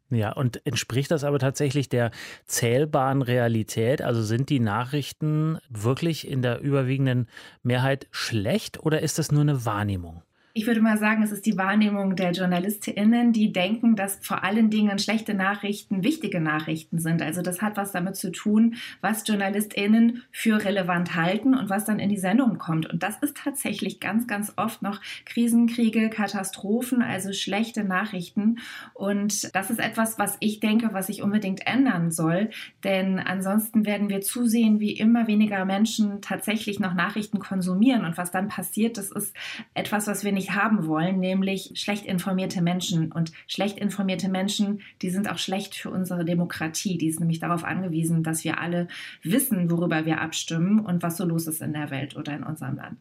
Ja, 0.10 0.32
und 0.32 0.66
entspricht 0.66 1.12
das 1.12 1.26
aber 1.26 1.40
tatsächlich 1.40 1.90
der 1.90 2.12
zählbaren 2.46 3.22
Realität? 3.22 4.02
Also 4.02 4.24
sind 4.24 4.50
die 4.50 4.62
Nachrichten 4.62 5.58
wirklich 5.68 6.26
in 6.26 6.42
der 6.42 6.62
überwiegenden 6.62 7.28
Mehrheit 7.64 8.08
schlecht 8.12 8.80
oder 8.82 9.02
ist 9.02 9.20
das 9.20 9.30
nur 9.30 9.42
eine 9.42 9.66
Wahrnehmung? 9.66 10.24
Ich 10.58 10.66
würde 10.66 10.82
mal 10.82 10.98
sagen, 10.98 11.22
es 11.22 11.32
ist 11.32 11.46
die 11.46 11.56
Wahrnehmung 11.56 12.16
der 12.16 12.32
JournalistInnen, 12.32 13.32
die 13.32 13.54
denken, 13.54 13.96
dass 13.96 14.18
vor 14.24 14.44
allen 14.44 14.72
Dingen 14.72 14.98
schlechte 14.98 15.36
Nachrichten 15.36 16.04
wichtige 16.04 16.42
Nachrichten 16.42 16.98
sind. 16.98 17.22
Also 17.22 17.44
das 17.44 17.62
hat 17.62 17.78
was 17.78 17.92
damit 17.92 18.16
zu 18.16 18.32
tun, 18.32 18.74
was 19.00 19.28
JournalistInnen 19.28 20.24
für 20.32 20.66
relevant 20.66 21.14
halten 21.14 21.54
und 21.54 21.70
was 21.70 21.86
dann 21.86 22.00
in 22.00 22.10
die 22.10 22.18
Sendung 22.18 22.58
kommt. 22.58 22.92
Und 22.92 23.04
das 23.04 23.20
ist 23.20 23.38
tatsächlich 23.38 24.00
ganz, 24.00 24.26
ganz 24.26 24.52
oft 24.56 24.82
noch 24.82 25.00
Krisenkriege, 25.26 26.10
Katastrophen, 26.10 27.04
also 27.04 27.34
schlechte 27.34 27.84
Nachrichten. 27.84 28.58
Und 28.96 29.54
das 29.56 29.70
ist 29.70 29.80
etwas, 29.80 30.18
was 30.18 30.38
ich 30.40 30.60
denke, 30.60 30.90
was 30.92 31.06
sich 31.06 31.22
unbedingt 31.22 31.68
ändern 31.68 32.10
soll. 32.10 32.50
Denn 32.84 33.20
ansonsten 33.20 33.86
werden 33.86 34.10
wir 34.10 34.22
zusehen, 34.22 34.80
wie 34.80 34.94
immer 34.94 35.28
weniger 35.28 35.66
Menschen 35.66 36.20
tatsächlich 36.22 36.80
noch 36.80 36.96
Nachrichten 36.96 37.38
konsumieren. 37.38 38.06
Und 38.06 38.18
was 38.18 38.32
dann 38.32 38.48
passiert, 38.48 38.98
das 38.98 39.12
ist 39.12 39.36
etwas, 39.76 40.08
was 40.08 40.24
wir 40.24 40.32
nicht 40.32 40.47
nicht 40.48 40.56
haben 40.56 40.88
wollen, 40.88 41.20
nämlich 41.20 41.72
schlecht 41.76 42.06
informierte 42.06 42.62
Menschen. 42.62 43.12
Und 43.12 43.32
schlecht 43.48 43.78
informierte 43.78 44.30
Menschen, 44.30 44.82
die 45.02 45.10
sind 45.10 45.30
auch 45.30 45.38
schlecht 45.38 45.76
für 45.76 45.90
unsere 45.90 46.26
Demokratie. 46.26 46.98
Die 46.98 47.08
ist 47.08 47.20
nämlich 47.20 47.40
darauf 47.40 47.64
angewiesen, 47.64 48.24
dass 48.24 48.44
wir 48.44 48.60
alle 48.60 48.88
wissen, 49.24 49.70
worüber 49.70 50.06
wir 50.06 50.22
abstimmen 50.22 50.80
und 50.80 51.04
was 51.04 51.18
so 51.18 51.26
los 51.26 51.48
ist 51.48 51.62
in 51.62 51.74
der 51.74 51.92
Welt 51.92 52.16
oder 52.16 52.34
in 52.34 52.44
unserem 52.44 52.76
Land. 52.78 52.98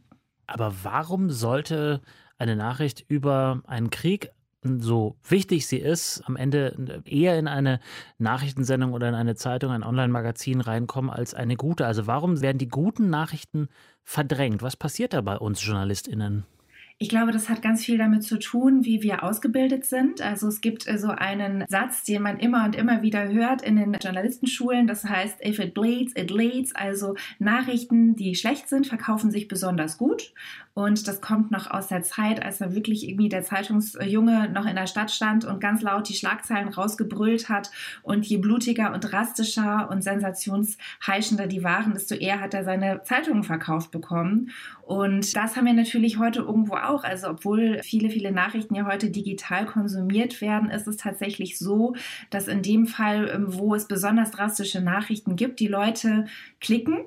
Aber 0.47 0.75
warum 0.83 1.31
sollte 1.31 2.01
eine 2.39 2.57
Nachricht 2.57 3.05
über 3.09 3.63
einen 3.67 3.91
Krieg 3.91 4.31
so 4.79 5.17
wichtig 5.23 5.69
sie 5.69 5.79
ist, 5.79 6.23
am 6.27 6.35
Ende 6.35 7.03
eher 7.05 7.39
in 7.39 7.47
eine 7.47 7.79
Nachrichtensendung 8.19 8.95
oder 8.95 9.09
in 9.09 9.15
eine 9.15 9.37
Zeitung, 9.37 9.71
ein 9.71 9.85
Online-Magazin 9.85 10.61
reinkommen 10.61 11.09
als 11.09 11.35
eine 11.35 11.55
gute. 11.55 11.87
Also 11.87 12.09
warum 12.09 12.41
werden 12.41 12.59
die 12.59 12.67
guten 12.67 13.09
Nachrichten 13.09 13.69
verdrängt? 14.03 14.63
Was 14.63 14.77
passiert 14.77 15.13
da 15.13 15.21
bei 15.21 15.37
uns 15.37 15.65
JournalistInnen? 15.65 16.47
Ich 16.99 17.11
glaube, 17.11 17.31
das 17.31 17.51
hat 17.51 17.61
ganz 17.61 17.85
viel 17.85 17.99
damit 17.99 18.23
zu 18.23 18.39
tun, 18.39 18.87
wie 18.87 19.03
wir 19.03 19.23
ausgebildet 19.23 19.85
sind. 19.85 20.23
Also 20.23 20.49
es 20.49 20.63
gibt 20.63 20.89
äh, 20.89 20.97
so 20.97 21.09
einen 21.09 21.67
Satz, 21.69 22.05
den 22.05 22.23
man 22.23 22.39
immer 22.39 22.65
und 22.65 22.75
immer 22.75 23.03
wieder 23.03 23.29
hört 23.31 23.61
in 23.61 23.77
den 23.77 23.93
Journalistenschulen. 23.95 24.87
Das 24.87 25.05
heißt, 25.05 25.45
if 25.45 25.59
it 25.59 25.75
bleeds, 25.75 26.15
it 26.17 26.31
leads. 26.31 26.75
Also 26.75 27.15
Nachrichten, 27.39 28.17
die 28.17 28.35
schlecht 28.35 28.71
sind, 28.71 28.87
verkaufen 28.87 29.31
sich 29.31 29.47
besonders 29.47 29.99
gut. 29.99 30.33
Und 30.77 31.09
das 31.09 31.23
kommt 31.23 31.51
noch 31.51 31.71
aus 31.71 31.89
der 31.89 32.03
Zeit, 32.03 32.45
als 32.45 32.59
da 32.59 32.75
wirklich 32.75 33.09
irgendwie 33.09 33.31
der 33.31 33.43
Zeitungsjunge 33.43 34.51
noch 34.51 34.67
in 34.67 34.77
der 34.77 34.87
Stadt 34.87 35.11
stand 35.11 35.47
und 35.47 35.59
ganz 35.59 35.81
laut 35.81 36.07
die 36.07 36.15
Schlagzeilen 36.15 36.69
rausgebrüllt 36.69 37.49
hat. 37.49 37.71
Und 38.03 38.27
je 38.27 38.37
blutiger 38.37 38.93
und 38.93 39.01
drastischer 39.01 39.89
und 39.91 40.05
sensationsheischender 40.05 41.47
die 41.47 41.65
waren, 41.65 41.95
desto 41.95 42.15
eher 42.15 42.43
hat 42.43 42.53
er 42.53 42.65
seine 42.65 43.03
Zeitungen 43.05 43.43
verkauft 43.43 43.91
bekommen. 43.91 44.51
Und 44.83 45.35
das 45.35 45.57
haben 45.57 45.65
wir 45.65 45.73
natürlich 45.73 46.19
heute 46.19 46.41
irgendwo 46.41 46.75
auch. 46.75 47.05
Also 47.05 47.31
obwohl 47.31 47.81
viele, 47.83 48.11
viele 48.11 48.31
Nachrichten 48.31 48.75
ja 48.75 48.85
heute 48.85 49.09
digital 49.09 49.65
konsumiert 49.65 50.43
werden, 50.43 50.69
ist 50.69 50.87
es 50.87 50.99
tatsächlich 50.99 51.59
so, 51.59 51.97
dass 52.29 52.49
in 52.49 52.61
dem 52.61 52.87
Fall, 52.87 53.31
ähm, 53.35 53.47
wo 53.49 53.75
es 53.75 53.89
besonders 53.89 54.31
drastische 54.31 54.83
Nachrichten 54.83 55.37
gibt, 55.37 55.59
die 55.59 55.69
Leute 55.69 56.27
klicken 56.61 57.07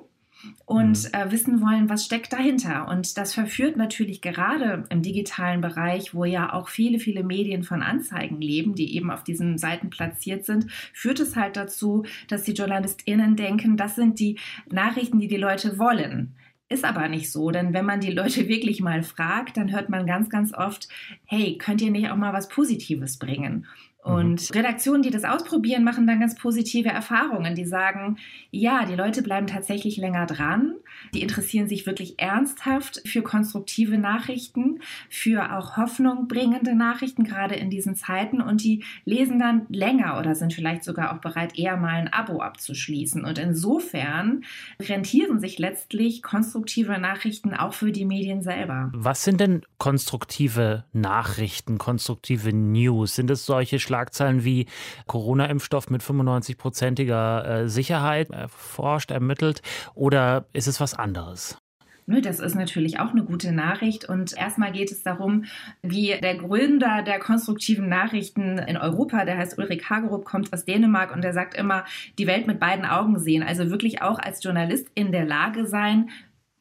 und 0.64 1.04
mhm. 1.04 1.10
äh, 1.12 1.30
wissen 1.30 1.60
wollen, 1.60 1.88
was 1.88 2.04
steckt 2.04 2.32
dahinter. 2.32 2.88
Und 2.88 3.16
das 3.16 3.34
verführt 3.34 3.76
natürlich 3.76 4.20
gerade 4.20 4.84
im 4.90 5.02
digitalen 5.02 5.60
Bereich, 5.60 6.14
wo 6.14 6.24
ja 6.24 6.52
auch 6.52 6.68
viele, 6.68 6.98
viele 6.98 7.24
Medien 7.24 7.62
von 7.62 7.82
Anzeigen 7.82 8.40
leben, 8.40 8.74
die 8.74 8.96
eben 8.96 9.10
auf 9.10 9.24
diesen 9.24 9.58
Seiten 9.58 9.90
platziert 9.90 10.44
sind, 10.44 10.70
führt 10.92 11.20
es 11.20 11.36
halt 11.36 11.56
dazu, 11.56 12.04
dass 12.28 12.44
die 12.44 12.52
JournalistInnen 12.52 13.36
denken, 13.36 13.76
das 13.76 13.96
sind 13.96 14.18
die 14.18 14.38
Nachrichten, 14.70 15.20
die 15.20 15.28
die 15.28 15.36
Leute 15.36 15.78
wollen. 15.78 16.34
Ist 16.68 16.84
aber 16.84 17.08
nicht 17.08 17.32
so, 17.32 17.50
denn 17.50 17.74
wenn 17.74 17.84
man 17.84 18.00
die 18.00 18.12
Leute 18.12 18.48
wirklich 18.48 18.80
mal 18.80 19.02
fragt, 19.02 19.56
dann 19.56 19.72
hört 19.72 19.88
man 19.88 20.06
ganz, 20.06 20.30
ganz 20.30 20.54
oft, 20.54 20.88
hey, 21.26 21.58
könnt 21.58 21.82
ihr 21.82 21.90
nicht 21.90 22.10
auch 22.10 22.16
mal 22.16 22.32
was 22.32 22.48
Positives 22.48 23.18
bringen? 23.18 23.66
Mhm. 24.04 24.12
Und 24.12 24.54
Redaktionen, 24.54 25.02
die 25.02 25.10
das 25.10 25.24
ausprobieren, 25.24 25.84
machen 25.84 26.06
dann 26.06 26.20
ganz 26.20 26.34
positive 26.34 26.88
Erfahrungen. 26.88 27.54
Die 27.54 27.64
sagen, 27.64 28.18
ja, 28.50 28.84
die 28.86 28.94
Leute 28.94 29.22
bleiben 29.22 29.46
tatsächlich 29.46 29.96
länger 29.96 30.26
dran. 30.26 30.74
Die 31.14 31.22
interessieren 31.22 31.68
sich 31.68 31.86
wirklich 31.86 32.18
ernsthaft 32.18 33.02
für 33.06 33.22
konstruktive 33.22 33.98
Nachrichten, 33.98 34.80
für 35.08 35.56
auch 35.56 35.76
Hoffnung 35.76 36.28
bringende 36.28 36.74
Nachrichten, 36.74 37.24
gerade 37.24 37.54
in 37.54 37.70
diesen 37.70 37.94
Zeiten. 37.94 38.40
Und 38.40 38.62
die 38.62 38.84
lesen 39.04 39.38
dann 39.38 39.66
länger 39.68 40.18
oder 40.18 40.34
sind 40.34 40.52
vielleicht 40.52 40.84
sogar 40.84 41.14
auch 41.14 41.20
bereit, 41.20 41.58
eher 41.58 41.76
mal 41.76 41.94
ein 41.94 42.12
Abo 42.12 42.40
abzuschließen. 42.40 43.24
Und 43.24 43.38
insofern 43.38 44.44
rentieren 44.80 45.40
sich 45.40 45.58
letztlich 45.58 46.22
konstruktive 46.22 46.98
Nachrichten 46.98 47.54
auch 47.54 47.74
für 47.74 47.92
die 47.92 48.04
Medien 48.04 48.42
selber. 48.42 48.90
Was 48.94 49.24
sind 49.24 49.40
denn 49.40 49.62
konstruktive 49.78 50.84
Nachrichten, 50.92 51.78
konstruktive 51.78 52.52
News? 52.52 53.14
Sind 53.14 53.30
es 53.30 53.46
solche 53.46 53.78
Schlagzeilen 53.90 54.44
wie 54.44 54.66
Corona-Impfstoff 55.08 55.90
mit 55.90 56.00
95-prozentiger 56.00 57.44
äh, 57.44 57.68
Sicherheit 57.68 58.30
erforscht, 58.30 59.10
ermittelt 59.10 59.62
oder 59.94 60.46
ist 60.52 60.68
es 60.68 60.80
was 60.80 60.94
anderes? 60.94 61.58
Das 62.06 62.40
ist 62.40 62.56
natürlich 62.56 62.98
auch 62.98 63.10
eine 63.10 63.22
gute 63.22 63.52
Nachricht. 63.52 64.08
Und 64.08 64.36
erstmal 64.36 64.72
geht 64.72 64.90
es 64.90 65.04
darum, 65.04 65.44
wie 65.82 66.16
der 66.20 66.36
Gründer 66.36 67.02
der 67.02 67.20
konstruktiven 67.20 67.88
Nachrichten 67.88 68.58
in 68.58 68.76
Europa, 68.76 69.24
der 69.24 69.38
heißt 69.38 69.58
Ulrich 69.58 69.88
Hagerup, 69.88 70.24
kommt 70.24 70.52
aus 70.52 70.64
Dänemark 70.64 71.14
und 71.14 71.22
der 71.22 71.32
sagt 71.32 71.54
immer, 71.54 71.84
die 72.18 72.26
Welt 72.26 72.48
mit 72.48 72.58
beiden 72.58 72.84
Augen 72.84 73.18
sehen. 73.20 73.44
Also 73.44 73.70
wirklich 73.70 74.02
auch 74.02 74.18
als 74.18 74.42
Journalist 74.42 74.88
in 74.94 75.12
der 75.12 75.24
Lage 75.24 75.66
sein, 75.66 76.10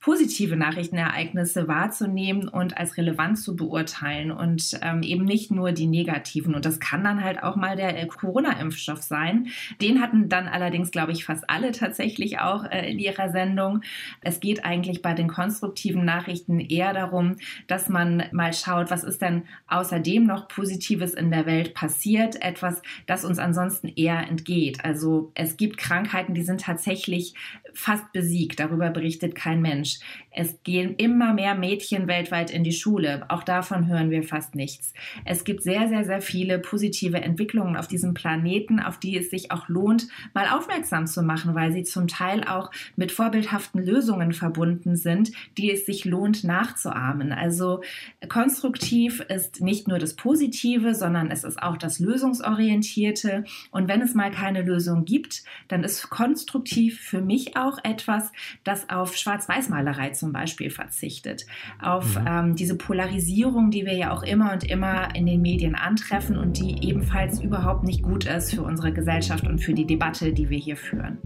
positive 0.01 0.55
Nachrichtenereignisse 0.55 1.67
wahrzunehmen 1.67 2.47
und 2.47 2.77
als 2.77 2.95
relevant 2.95 3.37
zu 3.37 3.57
beurteilen 3.57 4.31
und 4.31 4.79
ähm, 4.81 5.03
eben 5.03 5.25
nicht 5.25 5.51
nur 5.51 5.73
die 5.73 5.87
negativen. 5.87 6.55
Und 6.55 6.65
das 6.65 6.79
kann 6.79 7.03
dann 7.03 7.23
halt 7.23 7.43
auch 7.43 7.57
mal 7.57 7.75
der 7.75 8.01
äh, 8.01 8.07
Corona-Impfstoff 8.07 9.01
sein. 9.01 9.47
Den 9.81 10.01
hatten 10.01 10.29
dann 10.29 10.47
allerdings, 10.47 10.91
glaube 10.91 11.11
ich, 11.11 11.25
fast 11.25 11.49
alle 11.49 11.73
tatsächlich 11.73 12.39
auch 12.39 12.63
äh, 12.63 12.89
in 12.89 12.97
ihrer 12.97 13.29
Sendung. 13.29 13.81
Es 14.21 14.39
geht 14.39 14.63
eigentlich 14.63 15.01
bei 15.01 15.13
den 15.13 15.27
konstruktiven 15.27 16.05
Nachrichten 16.05 16.61
eher 16.61 16.93
darum, 16.93 17.35
dass 17.67 17.89
man 17.89 18.23
mal 18.31 18.53
schaut, 18.53 18.91
was 18.91 19.03
ist 19.03 19.21
denn 19.21 19.43
außerdem 19.67 20.23
noch 20.23 20.47
Positives 20.47 21.13
in 21.13 21.29
der 21.29 21.45
Welt 21.45 21.73
passiert, 21.73 22.41
etwas, 22.41 22.81
das 23.05 23.25
uns 23.25 23.37
ansonsten 23.37 23.89
eher 23.89 24.25
entgeht. 24.29 24.85
Also 24.85 25.33
es 25.35 25.57
gibt 25.57 25.77
Krankheiten, 25.77 26.33
die 26.33 26.43
sind 26.43 26.61
tatsächlich 26.61 27.33
fast 27.73 28.11
besiegt. 28.11 28.59
Darüber 28.59 28.89
berichtet 28.89 29.35
kein 29.35 29.61
Mensch. 29.61 29.99
Es 30.31 30.61
gehen 30.63 30.95
immer 30.95 31.33
mehr 31.33 31.55
Mädchen 31.55 32.07
weltweit 32.07 32.51
in 32.51 32.63
die 32.63 32.71
Schule. 32.71 33.25
Auch 33.29 33.43
davon 33.43 33.87
hören 33.87 34.11
wir 34.11 34.23
fast 34.23 34.55
nichts. 34.55 34.93
Es 35.25 35.43
gibt 35.43 35.63
sehr, 35.63 35.87
sehr, 35.89 36.05
sehr 36.05 36.21
viele 36.21 36.59
positive 36.59 37.19
Entwicklungen 37.21 37.75
auf 37.75 37.87
diesem 37.87 38.13
Planeten, 38.13 38.79
auf 38.79 38.99
die 38.99 39.17
es 39.17 39.29
sich 39.29 39.51
auch 39.51 39.67
lohnt, 39.69 40.07
mal 40.33 40.47
aufmerksam 40.47 41.07
zu 41.07 41.23
machen, 41.23 41.55
weil 41.55 41.71
sie 41.71 41.83
zum 41.83 42.07
Teil 42.07 42.43
auch 42.43 42.71
mit 42.95 43.11
vorbildhaften 43.11 43.83
Lösungen 43.83 44.31
verbunden 44.31 44.95
sind, 44.95 45.31
die 45.57 45.71
es 45.71 45.85
sich 45.85 46.05
lohnt 46.05 46.43
nachzuahmen. 46.43 47.31
Also 47.31 47.81
konstruktiv 48.29 49.21
ist 49.21 49.61
nicht 49.61 49.87
nur 49.87 49.99
das 49.99 50.15
Positive, 50.15 50.95
sondern 50.95 51.31
es 51.31 51.43
ist 51.43 51.61
auch 51.61 51.77
das 51.77 51.99
Lösungsorientierte. 51.99 53.43
Und 53.71 53.87
wenn 53.87 54.01
es 54.01 54.13
mal 54.13 54.31
keine 54.31 54.61
Lösung 54.61 55.05
gibt, 55.05 55.43
dann 55.67 55.83
ist 55.83 56.09
konstruktiv 56.09 56.99
für 56.99 57.21
mich 57.21 57.57
auch 57.59 57.77
etwas, 57.83 58.31
das 58.63 58.89
auf 58.89 59.15
Schwarz-Weiß-Malerei 59.15 60.11
zum 60.11 60.31
Beispiel 60.33 60.69
verzichtet, 60.69 61.45
auf 61.81 62.19
mhm. 62.19 62.27
ähm, 62.27 62.55
diese 62.55 62.77
Polarisierung, 62.77 63.71
die 63.71 63.85
wir 63.85 63.95
ja 63.95 64.11
auch 64.11 64.23
immer 64.23 64.53
und 64.53 64.63
immer 64.63 65.15
in 65.15 65.25
den 65.25 65.41
Medien 65.41 65.75
antreffen 65.75 66.37
und 66.37 66.57
die 66.57 66.87
ebenfalls 66.87 67.41
überhaupt 67.41 67.83
nicht 67.83 68.03
gut 68.03 68.25
ist 68.25 68.53
für 68.53 68.63
unsere 68.63 68.91
Gesellschaft 68.91 69.47
und 69.47 69.59
für 69.59 69.73
die 69.73 69.85
Debatte, 69.85 70.33
die 70.33 70.49
wir 70.49 70.57
hier 70.57 70.77
führen. 70.77 71.17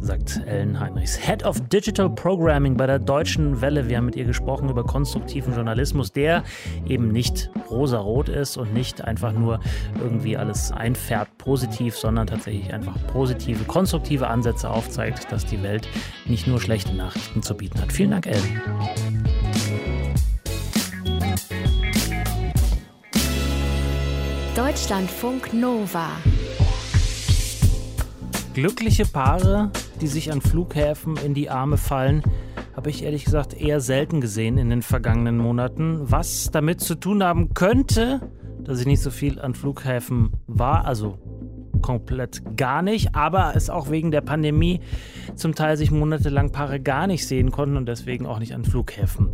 Sagt 0.00 0.42
Ellen 0.46 0.78
Heinrichs, 0.78 1.16
Head 1.16 1.44
of 1.44 1.60
Digital 1.68 2.10
Programming 2.10 2.76
bei 2.76 2.86
der 2.86 2.98
Deutschen 2.98 3.60
Welle. 3.60 3.88
Wir 3.88 3.98
haben 3.98 4.06
mit 4.06 4.16
ihr 4.16 4.24
gesprochen 4.24 4.68
über 4.68 4.84
konstruktiven 4.84 5.54
Journalismus, 5.54 6.12
der 6.12 6.42
eben 6.86 7.08
nicht 7.08 7.50
rosarot 7.70 8.28
ist 8.28 8.56
und 8.56 8.74
nicht 8.74 9.02
einfach 9.02 9.32
nur 9.32 9.60
irgendwie 10.00 10.36
alles 10.36 10.72
einfärbt 10.72 11.38
positiv, 11.38 11.96
sondern 11.96 12.26
tatsächlich 12.26 12.72
einfach 12.72 12.94
positive, 13.12 13.64
konstruktive 13.64 14.28
Ansätze 14.28 14.68
aufzeigt, 14.68 15.30
dass 15.30 15.46
die 15.46 15.62
Welt 15.62 15.71
nicht 16.26 16.46
nur 16.46 16.60
schlechte 16.60 16.94
Nachrichten 16.94 17.42
zu 17.42 17.54
bieten 17.54 17.80
hat. 17.80 17.92
Vielen 17.92 18.10
Dank, 18.10 18.26
Ellen. 18.26 18.62
Deutschlandfunk 24.54 25.54
Nova. 25.54 26.08
Glückliche 28.54 29.06
Paare, 29.06 29.70
die 30.00 30.06
sich 30.06 30.30
an 30.30 30.42
Flughäfen 30.42 31.16
in 31.16 31.32
die 31.32 31.48
Arme 31.48 31.78
fallen, 31.78 32.22
habe 32.76 32.90
ich 32.90 33.02
ehrlich 33.02 33.24
gesagt 33.24 33.54
eher 33.54 33.80
selten 33.80 34.20
gesehen 34.20 34.58
in 34.58 34.68
den 34.68 34.82
vergangenen 34.82 35.38
Monaten. 35.38 36.10
Was 36.10 36.50
damit 36.50 36.80
zu 36.80 36.94
tun 36.94 37.22
haben 37.22 37.54
könnte, 37.54 38.20
dass 38.60 38.80
ich 38.80 38.86
nicht 38.86 39.02
so 39.02 39.10
viel 39.10 39.40
an 39.40 39.54
Flughäfen 39.54 40.32
war, 40.46 40.84
also 40.84 41.18
komplett 41.82 42.56
gar 42.56 42.82
nicht, 42.82 43.14
aber 43.14 43.52
es 43.54 43.68
auch 43.68 43.90
wegen 43.90 44.10
der 44.10 44.20
Pandemie 44.20 44.80
zum 45.34 45.54
Teil 45.54 45.76
sich 45.76 45.90
monatelang 45.90 46.52
Paare 46.52 46.80
gar 46.80 47.06
nicht 47.06 47.26
sehen 47.26 47.50
konnten 47.50 47.76
und 47.76 47.86
deswegen 47.86 48.26
auch 48.26 48.38
nicht 48.38 48.54
an 48.54 48.64
Flughäfen 48.64 49.28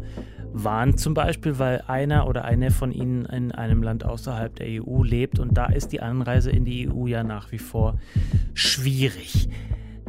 waren. 0.52 0.96
Zum 0.96 1.14
Beispiel, 1.14 1.58
weil 1.58 1.82
einer 1.86 2.26
oder 2.26 2.44
eine 2.44 2.70
von 2.70 2.92
ihnen 2.92 3.24
in 3.26 3.52
einem 3.52 3.82
Land 3.82 4.04
außerhalb 4.04 4.54
der 4.56 4.82
EU 4.82 5.02
lebt 5.02 5.38
und 5.38 5.56
da 5.56 5.66
ist 5.66 5.92
die 5.92 6.00
Anreise 6.00 6.50
in 6.50 6.64
die 6.64 6.88
EU 6.90 7.06
ja 7.06 7.22
nach 7.22 7.52
wie 7.52 7.58
vor 7.58 7.98
schwierig. 8.54 9.48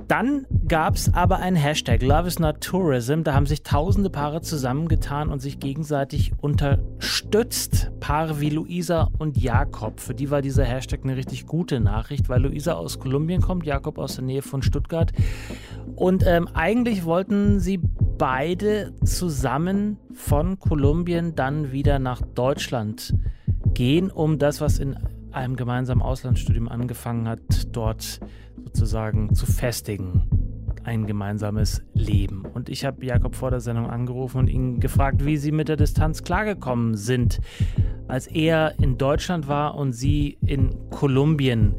Dann 0.09 0.47
gab 0.67 0.95
es 0.95 1.13
aber 1.13 1.37
ein 1.37 1.55
Hashtag 1.55 2.01
Love 2.01 2.27
is 2.27 2.39
not 2.39 2.61
Tourism. 2.61 3.21
Da 3.21 3.35
haben 3.35 3.45
sich 3.45 3.61
tausende 3.61 4.09
Paare 4.09 4.41
zusammengetan 4.41 5.29
und 5.29 5.39
sich 5.39 5.59
gegenseitig 5.59 6.31
unterstützt. 6.41 7.91
Paare 7.99 8.41
wie 8.41 8.49
Luisa 8.49 9.11
und 9.19 9.37
Jakob. 9.37 9.99
Für 9.99 10.15
die 10.15 10.31
war 10.31 10.41
dieser 10.41 10.65
Hashtag 10.65 11.01
eine 11.03 11.15
richtig 11.15 11.45
gute 11.45 11.79
Nachricht, 11.79 12.27
weil 12.27 12.41
Luisa 12.41 12.73
aus 12.73 12.97
Kolumbien 12.97 13.39
kommt, 13.39 13.67
Jakob 13.67 13.99
aus 13.99 14.15
der 14.15 14.23
Nähe 14.23 14.41
von 14.41 14.63
Stuttgart. 14.63 15.11
Und 15.95 16.25
ähm, 16.25 16.47
eigentlich 16.55 17.05
wollten 17.05 17.59
sie 17.59 17.77
beide 17.77 18.95
zusammen 19.05 19.97
von 20.13 20.57
Kolumbien 20.57 21.35
dann 21.35 21.71
wieder 21.71 21.99
nach 21.99 22.23
Deutschland 22.23 23.13
gehen, 23.75 24.09
um 24.09 24.39
das, 24.39 24.59
was 24.59 24.79
in 24.79 24.97
einem 25.31 25.55
gemeinsamen 25.55 26.01
Auslandsstudium 26.01 26.67
angefangen 26.67 27.27
hat, 27.27 27.39
dort 27.71 28.19
sozusagen 28.63 29.33
zu 29.33 29.45
festigen. 29.45 30.29
Ein 30.83 31.05
gemeinsames 31.05 31.83
Leben. 31.93 32.45
Und 32.45 32.69
ich 32.69 32.85
habe 32.85 33.05
Jakob 33.05 33.35
vor 33.35 33.51
der 33.51 33.59
Sendung 33.59 33.89
angerufen 33.89 34.39
und 34.39 34.49
ihn 34.49 34.79
gefragt, 34.79 35.25
wie 35.25 35.37
sie 35.37 35.51
mit 35.51 35.67
der 35.67 35.75
Distanz 35.75 36.23
klargekommen 36.23 36.95
sind, 36.95 37.39
als 38.07 38.27
er 38.27 38.79
in 38.79 38.97
Deutschland 38.97 39.47
war 39.47 39.75
und 39.75 39.93
sie 39.93 40.37
in 40.45 40.89
Kolumbien 40.89 41.75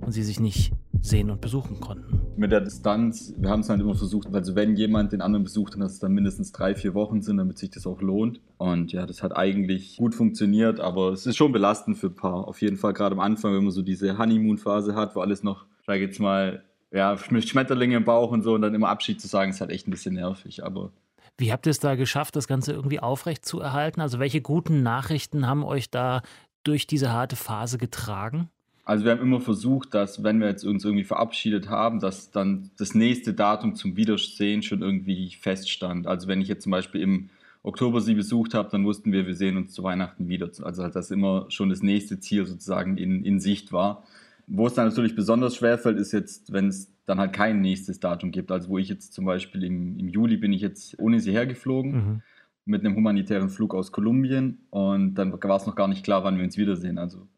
und 0.00 0.12
sie 0.12 0.22
sich 0.22 0.40
nicht 0.40 0.72
sehen 1.00 1.30
und 1.30 1.40
besuchen 1.40 1.78
konnten. 1.78 2.17
Mit 2.38 2.52
der 2.52 2.60
Distanz, 2.60 3.34
wir 3.36 3.50
haben 3.50 3.60
es 3.60 3.68
halt 3.68 3.80
immer 3.80 3.96
versucht, 3.96 4.32
also 4.32 4.54
wenn 4.54 4.76
jemand 4.76 5.12
den 5.12 5.20
anderen 5.20 5.42
besucht, 5.42 5.74
dann 5.74 5.80
dass 5.80 5.94
es 5.94 5.98
dann 5.98 6.12
mindestens 6.12 6.52
drei, 6.52 6.76
vier 6.76 6.94
Wochen 6.94 7.20
sind, 7.20 7.36
damit 7.36 7.58
sich 7.58 7.70
das 7.70 7.84
auch 7.84 8.00
lohnt. 8.00 8.40
Und 8.58 8.92
ja, 8.92 9.06
das 9.06 9.24
hat 9.24 9.36
eigentlich 9.36 9.96
gut 9.96 10.14
funktioniert, 10.14 10.78
aber 10.78 11.12
es 11.12 11.26
ist 11.26 11.36
schon 11.36 11.50
belastend 11.50 11.98
für 11.98 12.06
ein 12.06 12.14
Paar. 12.14 12.46
Auf 12.46 12.62
jeden 12.62 12.76
Fall 12.76 12.92
gerade 12.92 13.16
am 13.16 13.20
Anfang, 13.20 13.54
wenn 13.54 13.64
man 13.64 13.72
so 13.72 13.82
diese 13.82 14.18
Honeymoon-Phase 14.18 14.94
hat, 14.94 15.16
wo 15.16 15.20
alles 15.20 15.42
noch, 15.42 15.66
ich 15.82 15.88
jetzt 15.88 16.20
mal, 16.20 16.62
ja, 16.92 17.18
mit 17.30 17.48
Schmetterlinge 17.48 17.96
im 17.96 18.04
Bauch 18.04 18.30
und 18.30 18.42
so 18.42 18.54
und 18.54 18.62
dann 18.62 18.74
immer 18.74 18.88
Abschied 18.88 19.20
zu 19.20 19.26
sagen, 19.26 19.50
ist 19.50 19.60
halt 19.60 19.72
echt 19.72 19.88
ein 19.88 19.90
bisschen 19.90 20.14
nervig, 20.14 20.64
aber 20.64 20.92
wie 21.38 21.52
habt 21.52 21.66
ihr 21.66 21.70
es 21.70 21.78
da 21.78 21.94
geschafft, 21.94 22.34
das 22.34 22.48
Ganze 22.48 22.72
irgendwie 22.72 22.98
aufrecht 22.98 23.46
zu 23.46 23.60
erhalten? 23.60 24.00
Also 24.00 24.18
welche 24.18 24.40
guten 24.40 24.82
Nachrichten 24.82 25.46
haben 25.46 25.64
euch 25.64 25.88
da 25.88 26.22
durch 26.64 26.86
diese 26.88 27.12
harte 27.12 27.36
Phase 27.36 27.78
getragen? 27.78 28.50
Also 28.88 29.04
wir 29.04 29.12
haben 29.12 29.20
immer 29.20 29.42
versucht, 29.42 29.92
dass 29.92 30.24
wenn 30.24 30.40
wir 30.40 30.48
jetzt 30.48 30.64
uns 30.64 30.82
irgendwie 30.82 31.04
verabschiedet 31.04 31.68
haben, 31.68 32.00
dass 32.00 32.30
dann 32.30 32.70
das 32.78 32.94
nächste 32.94 33.34
Datum 33.34 33.74
zum 33.74 33.98
Wiedersehen 33.98 34.62
schon 34.62 34.80
irgendwie 34.80 35.30
feststand. 35.38 36.06
Also 36.06 36.26
wenn 36.26 36.40
ich 36.40 36.48
jetzt 36.48 36.62
zum 36.62 36.72
Beispiel 36.72 37.02
im 37.02 37.28
Oktober 37.62 38.00
sie 38.00 38.14
besucht 38.14 38.54
habe, 38.54 38.70
dann 38.70 38.86
wussten 38.86 39.12
wir, 39.12 39.26
wir 39.26 39.34
sehen 39.34 39.58
uns 39.58 39.74
zu 39.74 39.82
Weihnachten 39.82 40.28
wieder. 40.28 40.50
Also 40.62 40.82
halt, 40.82 40.96
dass 40.96 41.10
immer 41.10 41.44
schon 41.50 41.68
das 41.68 41.82
nächste 41.82 42.18
Ziel 42.18 42.46
sozusagen 42.46 42.96
in, 42.96 43.26
in 43.26 43.40
Sicht 43.40 43.74
war. 43.74 44.04
Wo 44.46 44.66
es 44.66 44.72
dann 44.72 44.88
natürlich 44.88 45.14
besonders 45.14 45.56
schwer 45.56 45.76
fällt, 45.76 45.98
ist 45.98 46.12
jetzt, 46.12 46.50
wenn 46.54 46.68
es 46.68 46.90
dann 47.04 47.18
halt 47.18 47.34
kein 47.34 47.60
nächstes 47.60 48.00
Datum 48.00 48.30
gibt. 48.30 48.50
Also 48.50 48.70
wo 48.70 48.78
ich 48.78 48.88
jetzt 48.88 49.12
zum 49.12 49.26
Beispiel 49.26 49.64
im, 49.64 49.98
im 49.98 50.08
Juli 50.08 50.38
bin 50.38 50.54
ich 50.54 50.62
jetzt 50.62 50.98
ohne 50.98 51.20
sie 51.20 51.32
hergeflogen. 51.32 51.92
Mhm. 51.92 52.22
mit 52.64 52.86
einem 52.86 52.96
humanitären 52.96 53.50
Flug 53.50 53.74
aus 53.74 53.92
Kolumbien 53.92 54.60
und 54.70 55.14
dann 55.16 55.30
war 55.30 55.56
es 55.56 55.66
noch 55.66 55.76
gar 55.76 55.88
nicht 55.88 56.04
klar, 56.04 56.24
wann 56.24 56.38
wir 56.38 56.44
uns 56.44 56.56
wiedersehen. 56.56 56.96
Also 56.96 57.28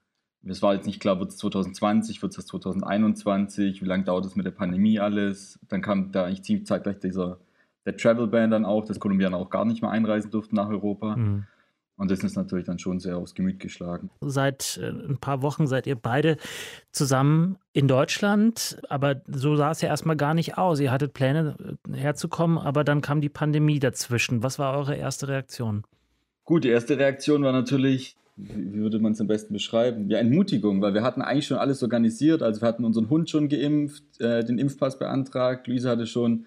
es 0.44 0.62
war 0.62 0.74
jetzt 0.74 0.86
nicht 0.86 1.00
klar, 1.00 1.18
wird 1.18 1.30
es 1.30 1.36
2020, 1.38 2.22
wird 2.22 2.36
es 2.36 2.46
2021, 2.46 3.82
wie 3.82 3.86
lange 3.86 4.04
dauert 4.04 4.24
es 4.24 4.36
mit 4.36 4.46
der 4.46 4.52
Pandemie 4.52 4.98
alles. 4.98 5.58
Dann 5.68 5.82
kam 5.82 6.12
da 6.12 6.24
eigentlich 6.24 6.42
ziemlich 6.42 6.66
zeitgleich 6.66 6.98
dieser, 6.98 7.38
der 7.84 7.96
Travel 7.96 8.26
Ban 8.26 8.50
dann 8.50 8.64
auch, 8.64 8.84
dass 8.84 8.98
Kolumbianer 8.98 9.36
auch 9.36 9.50
gar 9.50 9.64
nicht 9.64 9.82
mehr 9.82 9.90
einreisen 9.90 10.30
durften 10.30 10.56
nach 10.56 10.68
Europa. 10.68 11.16
Mhm. 11.16 11.46
Und 12.00 12.10
das 12.10 12.20
ist 12.24 12.34
natürlich 12.34 12.64
dann 12.64 12.78
schon 12.78 12.98
sehr 12.98 13.18
aufs 13.18 13.34
Gemüt 13.34 13.60
geschlagen. 13.60 14.08
Seit 14.22 14.80
äh, 14.82 14.88
ein 14.88 15.18
paar 15.18 15.42
Wochen 15.42 15.66
seid 15.66 15.86
ihr 15.86 15.96
beide 15.96 16.38
zusammen 16.92 17.58
in 17.74 17.88
Deutschland, 17.88 18.80
aber 18.88 19.20
so 19.26 19.54
sah 19.56 19.72
es 19.72 19.82
ja 19.82 19.90
erstmal 19.90 20.16
gar 20.16 20.32
nicht 20.32 20.56
aus. 20.56 20.80
Ihr 20.80 20.92
hattet 20.92 21.12
Pläne 21.12 21.78
äh, 21.90 21.96
herzukommen, 21.98 22.56
aber 22.56 22.84
dann 22.84 23.02
kam 23.02 23.20
die 23.20 23.28
Pandemie 23.28 23.80
dazwischen. 23.80 24.42
Was 24.42 24.58
war 24.58 24.78
eure 24.78 24.96
erste 24.96 25.28
Reaktion? 25.28 25.84
Gut, 26.44 26.64
die 26.64 26.70
erste 26.70 26.98
Reaktion 26.98 27.42
war 27.42 27.52
natürlich, 27.52 28.16
wie 28.42 28.80
würde 28.80 28.98
man 28.98 29.12
es 29.12 29.20
am 29.20 29.26
besten 29.26 29.52
beschreiben? 29.52 30.08
Ja, 30.08 30.18
Entmutigung, 30.18 30.80
weil 30.82 30.94
wir 30.94 31.02
hatten 31.02 31.22
eigentlich 31.22 31.46
schon 31.46 31.58
alles 31.58 31.82
organisiert. 31.82 32.42
Also 32.42 32.60
wir 32.60 32.68
hatten 32.68 32.84
unseren 32.84 33.10
Hund 33.10 33.30
schon 33.30 33.48
geimpft, 33.48 34.20
äh, 34.20 34.44
den 34.44 34.58
Impfpass 34.58 34.98
beantragt. 34.98 35.66
Luisa 35.66 35.90
hatte 35.90 36.06
schon 36.06 36.46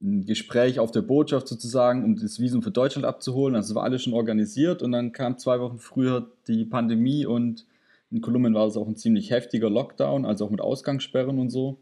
ein 0.00 0.26
Gespräch 0.26 0.78
auf 0.78 0.90
der 0.90 1.02
Botschaft 1.02 1.48
sozusagen, 1.48 2.04
um 2.04 2.16
das 2.16 2.38
Visum 2.38 2.62
für 2.62 2.70
Deutschland 2.70 3.04
abzuholen. 3.04 3.56
Also 3.56 3.74
war 3.74 3.84
alles 3.84 4.02
schon 4.02 4.14
organisiert 4.14 4.82
und 4.82 4.92
dann 4.92 5.12
kam 5.12 5.38
zwei 5.38 5.60
Wochen 5.60 5.78
früher 5.78 6.30
die 6.46 6.64
Pandemie 6.64 7.26
und 7.26 7.66
in 8.10 8.20
Kolumbien 8.20 8.54
war 8.54 8.66
es 8.66 8.76
auch 8.76 8.88
ein 8.88 8.96
ziemlich 8.96 9.30
heftiger 9.30 9.68
Lockdown, 9.68 10.24
also 10.24 10.46
auch 10.46 10.50
mit 10.50 10.60
Ausgangssperren 10.60 11.38
und 11.38 11.50
so. 11.50 11.78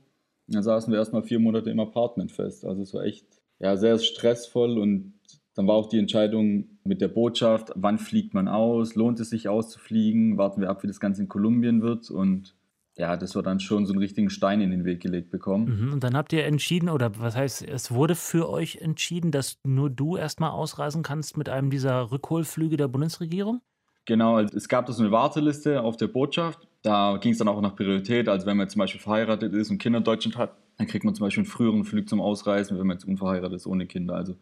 Da 0.48 0.62
saßen 0.62 0.92
wir 0.92 0.98
erstmal 0.98 1.22
vier 1.22 1.38
Monate 1.38 1.70
im 1.70 1.80
Apartment 1.80 2.32
fest. 2.32 2.64
Also 2.64 2.82
es 2.82 2.94
war 2.94 3.04
echt 3.04 3.26
ja, 3.58 3.76
sehr 3.76 3.98
stressvoll 3.98 4.78
und 4.78 5.14
dann 5.56 5.66
war 5.66 5.74
auch 5.74 5.88
die 5.88 5.98
Entscheidung 5.98 6.66
mit 6.84 7.00
der 7.00 7.08
Botschaft, 7.08 7.72
wann 7.74 7.98
fliegt 7.98 8.34
man 8.34 8.46
aus, 8.46 8.94
lohnt 8.94 9.18
es 9.18 9.30
sich 9.30 9.48
auszufliegen, 9.48 10.38
warten 10.38 10.60
wir 10.60 10.70
ab, 10.70 10.82
wie 10.82 10.86
das 10.86 11.00
Ganze 11.00 11.22
in 11.22 11.28
Kolumbien 11.28 11.82
wird 11.82 12.10
und 12.10 12.54
ja, 12.98 13.16
das 13.16 13.34
war 13.34 13.42
dann 13.42 13.60
schon 13.60 13.84
so 13.84 13.92
einen 13.92 14.00
richtigen 14.00 14.30
Stein 14.30 14.60
in 14.60 14.70
den 14.70 14.84
Weg 14.84 15.00
gelegt 15.00 15.30
bekommen. 15.30 15.86
Mhm, 15.86 15.92
und 15.94 16.04
dann 16.04 16.16
habt 16.16 16.32
ihr 16.32 16.44
entschieden, 16.44 16.88
oder 16.88 17.18
was 17.18 17.36
heißt, 17.36 17.62
es 17.62 17.90
wurde 17.90 18.14
für 18.14 18.48
euch 18.48 18.76
entschieden, 18.76 19.32
dass 19.32 19.58
nur 19.64 19.90
du 19.90 20.16
erstmal 20.16 20.50
ausreisen 20.50 21.02
kannst 21.02 21.36
mit 21.36 21.48
einem 21.48 21.70
dieser 21.70 22.10
Rückholflüge 22.10 22.78
der 22.78 22.88
Bundesregierung? 22.88 23.60
Genau, 24.06 24.36
also 24.36 24.56
es 24.56 24.68
gab 24.68 24.86
da 24.86 24.92
so 24.92 25.02
eine 25.02 25.12
Warteliste 25.12 25.82
auf 25.82 25.96
der 25.96 26.06
Botschaft. 26.06 26.66
Da 26.82 27.18
ging 27.20 27.32
es 27.32 27.38
dann 27.38 27.48
auch 27.48 27.60
nach 27.60 27.76
Priorität. 27.76 28.28
Also 28.28 28.46
wenn 28.46 28.56
man 28.56 28.68
zum 28.68 28.78
Beispiel 28.78 29.00
verheiratet 29.00 29.52
ist 29.52 29.70
und 29.70 29.78
Kinder 29.78 29.98
in 29.98 30.04
Deutschland 30.04 30.38
hat, 30.38 30.56
dann 30.78 30.86
kriegt 30.86 31.04
man 31.04 31.14
zum 31.14 31.26
Beispiel 31.26 31.42
einen 31.42 31.50
früheren 31.50 31.84
Flug 31.84 32.08
zum 32.08 32.20
Ausreisen, 32.20 32.78
wenn 32.78 32.86
man 32.86 32.96
jetzt 32.96 33.06
unverheiratet 33.06 33.56
ist 33.56 33.66
ohne 33.66 33.86
Kinder. 33.86 34.14
Also 34.14 34.36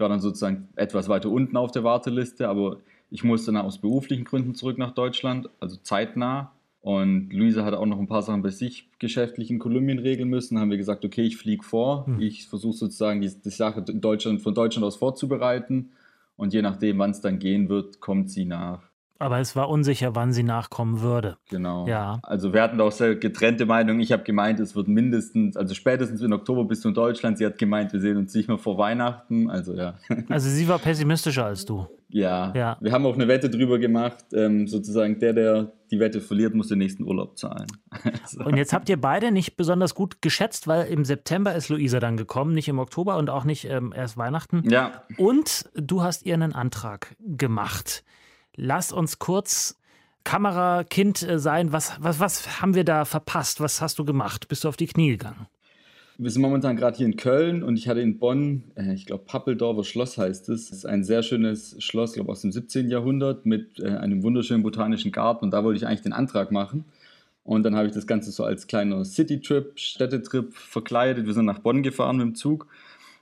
ich 0.00 0.02
war 0.02 0.08
dann 0.08 0.20
sozusagen 0.20 0.68
etwas 0.76 1.10
weiter 1.10 1.28
unten 1.28 1.58
auf 1.58 1.72
der 1.72 1.84
Warteliste, 1.84 2.48
aber 2.48 2.78
ich 3.10 3.22
musste 3.22 3.52
dann 3.52 3.60
aus 3.60 3.76
beruflichen 3.76 4.24
Gründen 4.24 4.54
zurück 4.54 4.78
nach 4.78 4.92
Deutschland, 4.92 5.50
also 5.60 5.76
zeitnah. 5.76 6.52
Und 6.80 7.30
Luisa 7.34 7.66
hat 7.66 7.74
auch 7.74 7.84
noch 7.84 7.98
ein 7.98 8.06
paar 8.06 8.22
Sachen 8.22 8.40
bei 8.40 8.48
sich 8.48 8.88
geschäftlich 8.98 9.50
in 9.50 9.58
Kolumbien 9.58 9.98
regeln 9.98 10.30
müssen. 10.30 10.54
Dann 10.54 10.62
haben 10.62 10.70
wir 10.70 10.78
gesagt, 10.78 11.04
okay, 11.04 11.24
ich 11.24 11.36
fliege 11.36 11.62
vor. 11.62 12.06
Hm. 12.06 12.18
Ich 12.18 12.48
versuche 12.48 12.78
sozusagen 12.78 13.20
die, 13.20 13.28
die 13.28 13.50
Sache 13.50 13.84
in 13.86 14.00
Deutschland, 14.00 14.40
von 14.40 14.54
Deutschland 14.54 14.86
aus 14.86 14.96
vorzubereiten. 14.96 15.90
Und 16.38 16.54
je 16.54 16.62
nachdem, 16.62 16.98
wann 16.98 17.10
es 17.10 17.20
dann 17.20 17.38
gehen 17.38 17.68
wird, 17.68 18.00
kommt 18.00 18.30
sie 18.30 18.46
nach. 18.46 18.89
Aber 19.20 19.38
es 19.38 19.54
war 19.54 19.68
unsicher, 19.68 20.14
wann 20.16 20.32
sie 20.32 20.42
nachkommen 20.42 21.02
würde. 21.02 21.36
Genau. 21.50 21.86
Ja. 21.86 22.20
Also 22.22 22.54
wir 22.54 22.62
hatten 22.62 22.80
auch 22.80 22.90
sehr 22.90 23.16
getrennte 23.16 23.66
Meinungen. 23.66 24.00
Ich 24.00 24.12
habe 24.12 24.22
gemeint, 24.22 24.58
es 24.60 24.74
wird 24.74 24.88
mindestens, 24.88 25.58
also 25.58 25.74
spätestens 25.74 26.22
im 26.22 26.32
Oktober 26.32 26.64
bist 26.64 26.84
du 26.84 26.88
in 26.88 26.94
Deutschland. 26.94 27.36
Sie 27.36 27.44
hat 27.44 27.58
gemeint, 27.58 27.92
wir 27.92 28.00
sehen 28.00 28.16
uns 28.16 28.34
nicht 28.34 28.48
mehr 28.48 28.56
vor 28.56 28.78
Weihnachten. 28.78 29.50
Also 29.50 29.74
ja. 29.74 29.94
Also 30.30 30.48
sie 30.48 30.66
war 30.68 30.78
pessimistischer 30.78 31.44
als 31.44 31.66
du. 31.66 31.86
Ja. 32.08 32.52
ja. 32.56 32.78
Wir 32.80 32.92
haben 32.92 33.04
auch 33.04 33.14
eine 33.14 33.28
Wette 33.28 33.50
drüber 33.50 33.78
gemacht. 33.78 34.24
Ähm, 34.32 34.66
sozusagen 34.66 35.18
der, 35.18 35.34
der 35.34 35.72
die 35.90 36.00
Wette 36.00 36.22
verliert, 36.22 36.54
muss 36.54 36.68
den 36.68 36.78
nächsten 36.78 37.04
Urlaub 37.04 37.36
zahlen. 37.36 37.66
also. 38.22 38.42
Und 38.42 38.56
jetzt 38.56 38.72
habt 38.72 38.88
ihr 38.88 38.98
beide 38.98 39.32
nicht 39.32 39.56
besonders 39.56 39.94
gut 39.94 40.22
geschätzt, 40.22 40.66
weil 40.66 40.86
im 40.86 41.04
September 41.04 41.54
ist 41.54 41.68
Luisa 41.68 42.00
dann 42.00 42.16
gekommen, 42.16 42.54
nicht 42.54 42.68
im 42.68 42.78
Oktober 42.78 43.18
und 43.18 43.28
auch 43.28 43.44
nicht 43.44 43.66
ähm, 43.66 43.92
erst 43.94 44.16
Weihnachten. 44.16 44.62
Ja. 44.70 45.02
Und 45.18 45.68
du 45.74 46.02
hast 46.02 46.24
ihr 46.24 46.34
einen 46.34 46.54
Antrag 46.54 47.16
gemacht. 47.18 48.02
Lass 48.62 48.92
uns 48.92 49.18
kurz 49.18 49.78
Kamerakind 50.24 51.22
äh, 51.22 51.38
sein. 51.38 51.72
Was, 51.72 51.96
was, 51.98 52.20
was 52.20 52.60
haben 52.60 52.74
wir 52.74 52.84
da 52.84 53.06
verpasst? 53.06 53.58
Was 53.62 53.80
hast 53.80 53.98
du 53.98 54.04
gemacht? 54.04 54.48
Bist 54.48 54.64
du 54.64 54.68
auf 54.68 54.76
die 54.76 54.86
Knie 54.86 55.12
gegangen? 55.12 55.46
Wir 56.18 56.30
sind 56.30 56.42
momentan 56.42 56.76
gerade 56.76 56.98
hier 56.98 57.06
in 57.06 57.16
Köln 57.16 57.62
und 57.62 57.78
ich 57.78 57.88
hatte 57.88 58.02
in 58.02 58.18
Bonn, 58.18 58.64
äh, 58.74 58.92
ich 58.92 59.06
glaube 59.06 59.24
Pappeldorfer 59.24 59.82
Schloss 59.82 60.18
heißt 60.18 60.50
es. 60.50 60.68
Das 60.68 60.76
ist 60.80 60.84
ein 60.84 61.04
sehr 61.04 61.22
schönes 61.22 61.82
Schloss, 61.82 62.12
glaube 62.12 62.30
aus 62.30 62.42
dem 62.42 62.52
17. 62.52 62.90
Jahrhundert 62.90 63.46
mit 63.46 63.80
äh, 63.80 63.96
einem 63.96 64.22
wunderschönen 64.22 64.62
botanischen 64.62 65.10
Garten 65.10 65.46
und 65.46 65.52
da 65.52 65.64
wollte 65.64 65.78
ich 65.78 65.86
eigentlich 65.86 66.02
den 66.02 66.12
Antrag 66.12 66.52
machen. 66.52 66.84
Und 67.44 67.62
dann 67.62 67.74
habe 67.74 67.86
ich 67.88 67.94
das 67.94 68.06
Ganze 68.06 68.30
so 68.30 68.44
als 68.44 68.66
kleiner 68.66 69.06
City-Trip, 69.06 69.72
Städtetrip 69.78 70.54
verkleidet. 70.54 71.24
Wir 71.24 71.32
sind 71.32 71.46
nach 71.46 71.60
Bonn 71.60 71.82
gefahren 71.82 72.18
mit 72.18 72.26
dem 72.26 72.34
Zug 72.34 72.66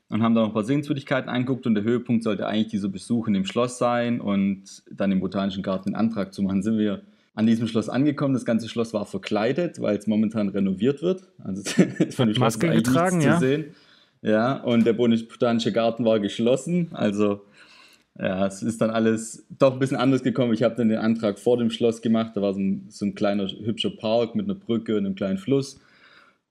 und 0.08 0.22
haben 0.22 0.34
da 0.34 0.40
noch 0.40 0.48
ein 0.48 0.54
paar 0.54 0.64
Sehenswürdigkeiten 0.64 1.28
angeguckt 1.28 1.66
und 1.66 1.74
der 1.74 1.84
Höhepunkt 1.84 2.22
sollte 2.22 2.46
eigentlich 2.46 2.68
dieser 2.68 2.88
Besuch 2.88 3.28
in 3.28 3.34
dem 3.34 3.44
Schloss 3.44 3.78
sein 3.78 4.20
und 4.20 4.82
dann 4.90 5.12
im 5.12 5.20
Botanischen 5.20 5.62
Garten 5.62 5.90
den 5.90 5.96
Antrag 5.96 6.32
zu 6.32 6.42
machen. 6.42 6.62
Sind 6.62 6.78
wir 6.78 7.02
an 7.34 7.46
diesem 7.46 7.68
Schloss 7.68 7.88
angekommen. 7.88 8.34
Das 8.34 8.44
ganze 8.44 8.68
Schloss 8.68 8.92
war 8.92 9.06
verkleidet, 9.06 9.80
weil 9.80 9.96
es 9.96 10.08
momentan 10.08 10.48
renoviert 10.48 11.02
wird. 11.02 11.22
Also 11.44 11.62
von 12.10 12.28
dem 12.28 12.40
Maske 12.40 12.68
getragen, 12.68 13.20
ja. 13.20 13.34
Zu 13.34 13.46
sehen. 13.46 13.64
Ja, 14.22 14.56
und 14.62 14.84
der 14.84 14.94
Botanische 14.94 15.70
Garten 15.70 16.04
war 16.04 16.18
geschlossen. 16.18 16.88
Also 16.92 17.42
ja, 18.18 18.44
es 18.46 18.64
ist 18.64 18.80
dann 18.80 18.90
alles 18.90 19.46
doch 19.56 19.74
ein 19.74 19.78
bisschen 19.78 19.96
anders 19.96 20.24
gekommen. 20.24 20.52
Ich 20.52 20.64
habe 20.64 20.74
dann 20.74 20.88
den 20.88 20.98
Antrag 20.98 21.38
vor 21.38 21.56
dem 21.56 21.70
Schloss 21.70 22.02
gemacht. 22.02 22.32
Da 22.34 22.42
war 22.42 22.54
so 22.54 22.60
ein, 22.60 22.86
so 22.88 23.06
ein 23.06 23.14
kleiner 23.14 23.46
hübscher 23.46 23.90
Park 23.90 24.34
mit 24.34 24.46
einer 24.46 24.56
Brücke 24.56 24.96
und 24.96 25.06
einem 25.06 25.14
kleinen 25.14 25.38
Fluss. 25.38 25.78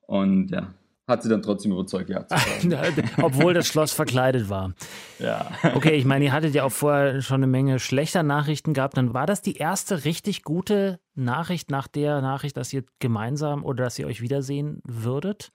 Und 0.05 0.51
ja, 0.51 0.73
hat 1.07 1.23
sie 1.23 1.29
dann 1.29 1.41
trotzdem 1.41 1.71
überzeugt, 1.71 2.09
ja. 2.09 2.25
Obwohl 3.21 3.53
das 3.53 3.67
Schloss 3.67 3.93
verkleidet 3.93 4.49
war. 4.49 4.73
Ja. 5.19 5.49
Okay, 5.73 5.95
ich 5.95 6.03
meine, 6.03 6.25
ihr 6.25 6.33
hattet 6.33 6.53
ja 6.53 6.65
auch 6.65 6.71
vorher 6.71 7.21
schon 7.21 7.37
eine 7.37 7.47
Menge 7.47 7.79
schlechter 7.79 8.23
Nachrichten 8.23 8.73
gehabt. 8.73 8.97
Dann 8.97 9.13
war 9.13 9.25
das 9.25 9.41
die 9.41 9.55
erste 9.55 10.03
richtig 10.03 10.43
gute 10.43 10.99
Nachricht 11.15 11.71
nach 11.71 11.87
der 11.87 12.21
Nachricht, 12.21 12.57
dass 12.57 12.73
ihr 12.73 12.83
gemeinsam 12.99 13.63
oder 13.63 13.85
dass 13.85 13.97
ihr 13.97 14.05
euch 14.05 14.21
wiedersehen 14.21 14.81
würdet? 14.83 15.51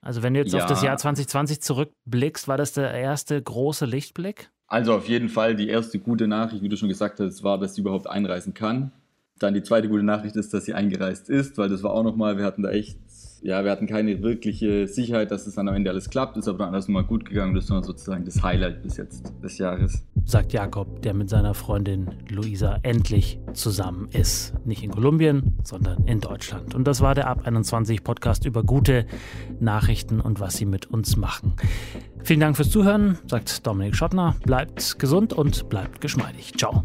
Also 0.00 0.22
wenn 0.22 0.34
du 0.34 0.40
jetzt 0.40 0.52
ja. 0.52 0.60
auf 0.60 0.66
das 0.66 0.82
Jahr 0.82 0.96
2020 0.96 1.60
zurückblickst, 1.60 2.46
war 2.46 2.56
das 2.56 2.72
der 2.72 2.92
erste 2.92 3.42
große 3.42 3.86
Lichtblick? 3.86 4.50
Also 4.68 4.94
auf 4.94 5.08
jeden 5.08 5.28
Fall 5.28 5.56
die 5.56 5.68
erste 5.68 5.98
gute 5.98 6.28
Nachricht, 6.28 6.62
wie 6.62 6.68
du 6.68 6.76
schon 6.76 6.88
gesagt 6.88 7.18
hast, 7.18 7.42
war, 7.42 7.58
dass 7.58 7.74
sie 7.74 7.80
überhaupt 7.80 8.08
einreisen 8.08 8.54
kann. 8.54 8.92
Dann 9.38 9.54
die 9.54 9.62
zweite 9.62 9.88
gute 9.88 10.02
Nachricht 10.02 10.36
ist, 10.36 10.54
dass 10.54 10.64
sie 10.64 10.74
eingereist 10.74 11.28
ist, 11.28 11.58
weil 11.58 11.68
das 11.68 11.82
war 11.82 11.92
auch 11.92 12.02
nochmal, 12.02 12.38
wir 12.38 12.44
hatten 12.44 12.62
da 12.62 12.70
echt 12.70 12.98
ja, 13.42 13.62
wir 13.64 13.70
hatten 13.70 13.86
keine 13.86 14.22
wirkliche 14.22 14.88
Sicherheit, 14.88 15.30
dass 15.30 15.46
es 15.46 15.54
dann 15.54 15.68
am 15.68 15.74
Ende 15.74 15.90
alles 15.90 16.10
klappt, 16.10 16.36
ist 16.36 16.48
aber 16.48 16.58
dann 16.58 16.74
alles 16.74 16.88
nochmal 16.88 17.04
gut 17.04 17.26
gegangen. 17.26 17.54
Das 17.54 17.70
war 17.70 17.82
sozusagen 17.82 18.24
das 18.24 18.42
Highlight 18.42 18.82
bis 18.82 18.96
jetzt 18.96 19.32
des 19.42 19.58
Jahres. 19.58 20.04
Sagt 20.24 20.52
Jakob, 20.52 21.02
der 21.02 21.14
mit 21.14 21.30
seiner 21.30 21.54
Freundin 21.54 22.08
Luisa 22.28 22.80
endlich 22.82 23.38
zusammen 23.52 24.08
ist. 24.10 24.54
Nicht 24.66 24.82
in 24.82 24.90
Kolumbien, 24.90 25.54
sondern 25.62 26.04
in 26.06 26.20
Deutschland. 26.20 26.74
Und 26.74 26.88
das 26.88 27.00
war 27.00 27.14
der 27.14 27.28
Ab 27.28 27.46
21 27.46 28.02
Podcast 28.02 28.46
über 28.46 28.64
gute 28.64 29.06
Nachrichten 29.60 30.20
und 30.20 30.40
was 30.40 30.56
sie 30.56 30.66
mit 30.66 30.86
uns 30.86 31.16
machen. 31.16 31.54
Vielen 32.24 32.40
Dank 32.40 32.56
fürs 32.56 32.70
Zuhören, 32.70 33.18
sagt 33.28 33.64
Dominik 33.64 33.94
Schottner. 33.94 34.34
Bleibt 34.44 34.98
gesund 34.98 35.32
und 35.32 35.68
bleibt 35.68 36.00
geschmeidig. 36.00 36.54
Ciao. 36.56 36.84